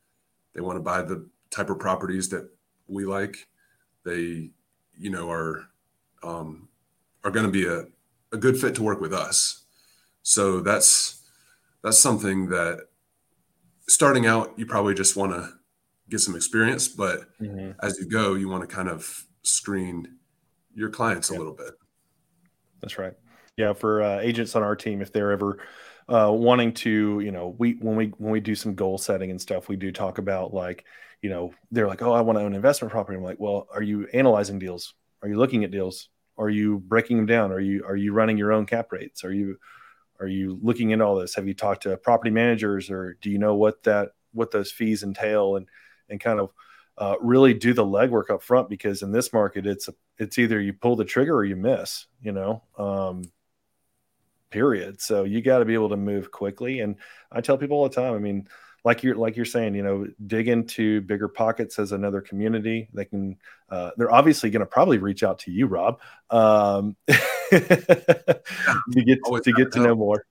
They 0.54 0.60
want 0.60 0.76
to 0.76 0.82
buy 0.82 1.02
the 1.02 1.28
type 1.50 1.70
of 1.70 1.78
properties 1.78 2.28
that 2.30 2.48
we 2.86 3.04
like. 3.04 3.36
They, 4.04 4.50
you 4.98 5.10
know, 5.10 5.30
are 5.30 5.68
um, 6.22 6.68
are 7.24 7.30
going 7.30 7.46
to 7.46 7.52
be 7.52 7.66
a, 7.66 7.84
a 8.32 8.38
good 8.38 8.58
fit 8.58 8.74
to 8.76 8.82
work 8.82 9.00
with 9.00 9.12
us. 9.12 9.64
So 10.22 10.60
that's 10.60 11.22
that's 11.82 11.98
something 11.98 12.48
that 12.48 12.88
starting 13.88 14.26
out 14.26 14.52
you 14.56 14.66
probably 14.66 14.94
just 14.94 15.16
want 15.16 15.32
to 15.32 15.50
get 16.10 16.20
some 16.20 16.34
experience, 16.34 16.88
but 16.88 17.20
mm-hmm. 17.40 17.72
as 17.82 17.98
you 17.98 18.08
go, 18.08 18.34
you 18.34 18.48
want 18.48 18.68
to 18.68 18.74
kind 18.74 18.88
of 18.88 19.24
screen 19.42 20.18
your 20.74 20.90
clients 20.90 21.30
a 21.30 21.34
little 21.34 21.52
bit. 21.52 21.74
That's 22.80 22.98
right. 22.98 23.12
Yeah, 23.56 23.72
for 23.72 24.02
uh, 24.02 24.20
agents 24.20 24.54
on 24.54 24.62
our 24.62 24.76
team, 24.76 25.02
if 25.02 25.12
they're 25.12 25.32
ever 25.32 25.58
uh, 26.08 26.30
wanting 26.32 26.72
to, 26.72 27.20
you 27.20 27.30
know, 27.30 27.54
we 27.58 27.72
when 27.74 27.96
we 27.96 28.06
when 28.18 28.32
we 28.32 28.40
do 28.40 28.54
some 28.54 28.74
goal 28.74 28.98
setting 28.98 29.30
and 29.30 29.40
stuff, 29.40 29.68
we 29.68 29.76
do 29.76 29.92
talk 29.92 30.18
about 30.18 30.54
like, 30.54 30.84
you 31.22 31.30
know, 31.30 31.52
they're 31.70 31.88
like, 31.88 32.02
oh, 32.02 32.12
I 32.12 32.22
want 32.22 32.38
to 32.38 32.44
own 32.44 32.54
investment 32.54 32.92
property. 32.92 33.16
I'm 33.16 33.24
like, 33.24 33.40
well, 33.40 33.68
are 33.72 33.82
you 33.82 34.06
analyzing 34.12 34.58
deals? 34.58 34.94
Are 35.22 35.28
you 35.28 35.36
looking 35.36 35.64
at 35.64 35.70
deals? 35.70 36.08
Are 36.38 36.48
you 36.48 36.78
breaking 36.78 37.16
them 37.16 37.26
down? 37.26 37.52
Are 37.52 37.60
you 37.60 37.84
are 37.84 37.96
you 37.96 38.12
running 38.12 38.38
your 38.38 38.52
own 38.52 38.64
cap 38.64 38.92
rates? 38.92 39.24
Are 39.24 39.32
you 39.32 39.58
are 40.20 40.28
you 40.28 40.58
looking 40.62 40.90
into 40.90 41.04
all 41.04 41.16
this? 41.16 41.34
Have 41.34 41.46
you 41.46 41.54
talked 41.54 41.82
to 41.84 41.96
property 41.96 42.30
managers, 42.30 42.90
or 42.90 43.16
do 43.20 43.30
you 43.30 43.38
know 43.38 43.54
what 43.54 43.82
that 43.84 44.10
what 44.32 44.50
those 44.50 44.70
fees 44.70 45.02
entail, 45.02 45.56
and 45.56 45.66
and 46.08 46.20
kind 46.20 46.40
of 46.40 46.50
uh, 46.96 47.16
really 47.20 47.54
do 47.54 47.72
the 47.72 47.84
legwork 47.84 48.30
up 48.30 48.42
front 48.42 48.68
because 48.68 49.02
in 49.02 49.12
this 49.12 49.32
market, 49.32 49.66
it's 49.66 49.88
a, 49.88 49.94
it's 50.18 50.38
either 50.38 50.60
you 50.60 50.72
pull 50.72 50.96
the 50.96 51.04
trigger 51.04 51.36
or 51.36 51.44
you 51.44 51.56
miss. 51.56 52.06
You 52.22 52.32
know, 52.32 52.62
um, 52.78 53.22
period. 54.50 55.00
So 55.00 55.24
you 55.24 55.42
got 55.42 55.58
to 55.58 55.64
be 55.64 55.74
able 55.74 55.90
to 55.90 55.96
move 55.96 56.30
quickly. 56.30 56.80
And 56.80 56.96
I 57.30 57.40
tell 57.40 57.58
people 57.58 57.76
all 57.76 57.88
the 57.88 57.94
time, 57.94 58.14
I 58.14 58.18
mean, 58.18 58.48
like 58.84 59.02
you're 59.02 59.16
like 59.16 59.36
you're 59.36 59.44
saying, 59.44 59.74
you 59.74 59.82
know, 59.82 60.06
dig 60.26 60.48
into 60.48 61.00
bigger 61.02 61.28
pockets 61.28 61.78
as 61.78 61.92
another 61.92 62.20
community. 62.20 62.88
They 62.94 63.04
can 63.04 63.36
uh, 63.68 63.90
they're 63.96 64.12
obviously 64.12 64.50
going 64.50 64.60
to 64.60 64.66
probably 64.66 64.98
reach 64.98 65.22
out 65.22 65.40
to 65.40 65.50
you, 65.50 65.66
Rob, 65.66 66.00
um, 66.30 66.96
to 67.08 68.40
get 69.04 69.18
to 69.24 69.52
get 69.56 69.72
to 69.72 69.80
know 69.80 69.94
more. 69.94 70.24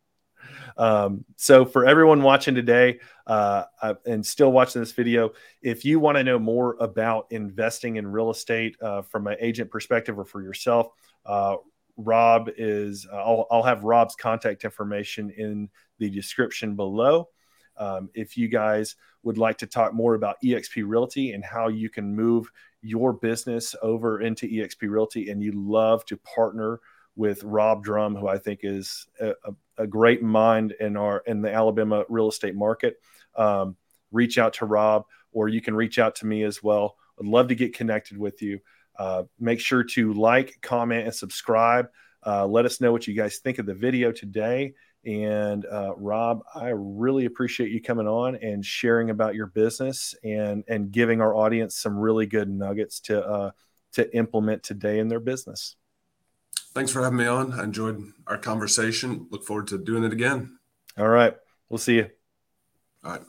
Um, 0.77 1.25
so 1.35 1.65
for 1.65 1.85
everyone 1.85 2.21
watching 2.21 2.55
today 2.55 2.99
uh, 3.25 3.63
uh, 3.81 3.95
and 4.05 4.25
still 4.25 4.51
watching 4.51 4.81
this 4.81 4.91
video, 4.91 5.33
if 5.61 5.85
you 5.85 5.99
want 5.99 6.17
to 6.17 6.23
know 6.23 6.39
more 6.39 6.77
about 6.79 7.27
investing 7.31 7.95
in 7.95 8.07
real 8.07 8.29
estate 8.29 8.77
uh, 8.81 9.01
from 9.01 9.27
an 9.27 9.37
agent 9.39 9.71
perspective 9.71 10.17
or 10.19 10.25
for 10.25 10.41
yourself, 10.41 10.89
uh, 11.25 11.57
Rob 11.97 12.49
is, 12.57 13.07
uh, 13.11 13.17
I'll, 13.17 13.47
I'll 13.49 13.63
have 13.63 13.83
Rob's 13.83 14.15
contact 14.15 14.63
information 14.63 15.31
in 15.31 15.69
the 15.99 16.09
description 16.09 16.75
below. 16.75 17.29
Um, 17.77 18.09
if 18.13 18.37
you 18.37 18.47
guys 18.47 18.95
would 19.23 19.37
like 19.37 19.57
to 19.59 19.67
talk 19.67 19.93
more 19.93 20.15
about 20.15 20.37
eXp 20.43 20.83
Realty 20.87 21.33
and 21.33 21.43
how 21.43 21.67
you 21.67 21.89
can 21.89 22.15
move 22.15 22.49
your 22.81 23.13
business 23.13 23.75
over 23.81 24.21
into 24.21 24.47
eXp 24.47 24.89
Realty, 24.89 25.29
and 25.29 25.43
you 25.43 25.51
love 25.53 26.05
to 26.05 26.17
partner 26.17 26.79
with 27.15 27.43
Rob 27.43 27.83
Drum, 27.83 28.15
who 28.15 28.27
I 28.27 28.37
think 28.37 28.59
is 28.63 29.07
a, 29.19 29.33
a 29.77 29.87
great 29.87 30.21
mind 30.21 30.73
in 30.79 30.95
our 30.95 31.23
in 31.25 31.41
the 31.41 31.51
Alabama 31.51 32.05
real 32.09 32.29
estate 32.29 32.55
market, 32.55 32.97
um, 33.35 33.75
reach 34.11 34.37
out 34.37 34.53
to 34.53 34.65
Rob, 34.65 35.05
or 35.31 35.49
you 35.49 35.61
can 35.61 35.75
reach 35.75 35.99
out 35.99 36.15
to 36.15 36.27
me 36.27 36.43
as 36.43 36.61
well. 36.63 36.95
I'd 37.19 37.27
love 37.27 37.47
to 37.47 37.55
get 37.55 37.75
connected 37.75 38.17
with 38.17 38.41
you. 38.41 38.59
Uh, 38.97 39.23
make 39.39 39.59
sure 39.59 39.83
to 39.83 40.13
like, 40.13 40.57
comment, 40.61 41.05
and 41.05 41.13
subscribe. 41.13 41.87
Uh, 42.25 42.45
let 42.45 42.65
us 42.65 42.81
know 42.81 42.91
what 42.91 43.07
you 43.07 43.13
guys 43.13 43.37
think 43.37 43.59
of 43.59 43.65
the 43.65 43.73
video 43.73 44.11
today. 44.11 44.73
And 45.05 45.65
uh, 45.65 45.93
Rob, 45.95 46.41
I 46.53 46.69
really 46.69 47.25
appreciate 47.25 47.71
you 47.71 47.81
coming 47.81 48.07
on 48.07 48.35
and 48.35 48.65
sharing 48.65 49.09
about 49.09 49.35
your 49.35 49.47
business 49.47 50.15
and 50.23 50.63
and 50.67 50.91
giving 50.91 51.21
our 51.21 51.33
audience 51.33 51.77
some 51.77 51.97
really 51.97 52.25
good 52.25 52.49
nuggets 52.49 52.99
to 53.01 53.25
uh, 53.25 53.51
to 53.93 54.13
implement 54.15 54.63
today 54.63 54.99
in 54.99 55.07
their 55.07 55.21
business. 55.21 55.75
Thanks 56.73 56.91
for 56.91 57.01
having 57.01 57.17
me 57.17 57.25
on. 57.25 57.53
I 57.53 57.63
enjoyed 57.63 58.01
our 58.27 58.37
conversation. 58.37 59.27
Look 59.31 59.45
forward 59.45 59.67
to 59.67 59.77
doing 59.77 60.03
it 60.03 60.11
again. 60.11 60.59
All 60.97 61.07
right. 61.07 61.35
We'll 61.69 61.77
see 61.77 61.95
you. 61.95 62.09
All 63.03 63.11
right. 63.11 63.21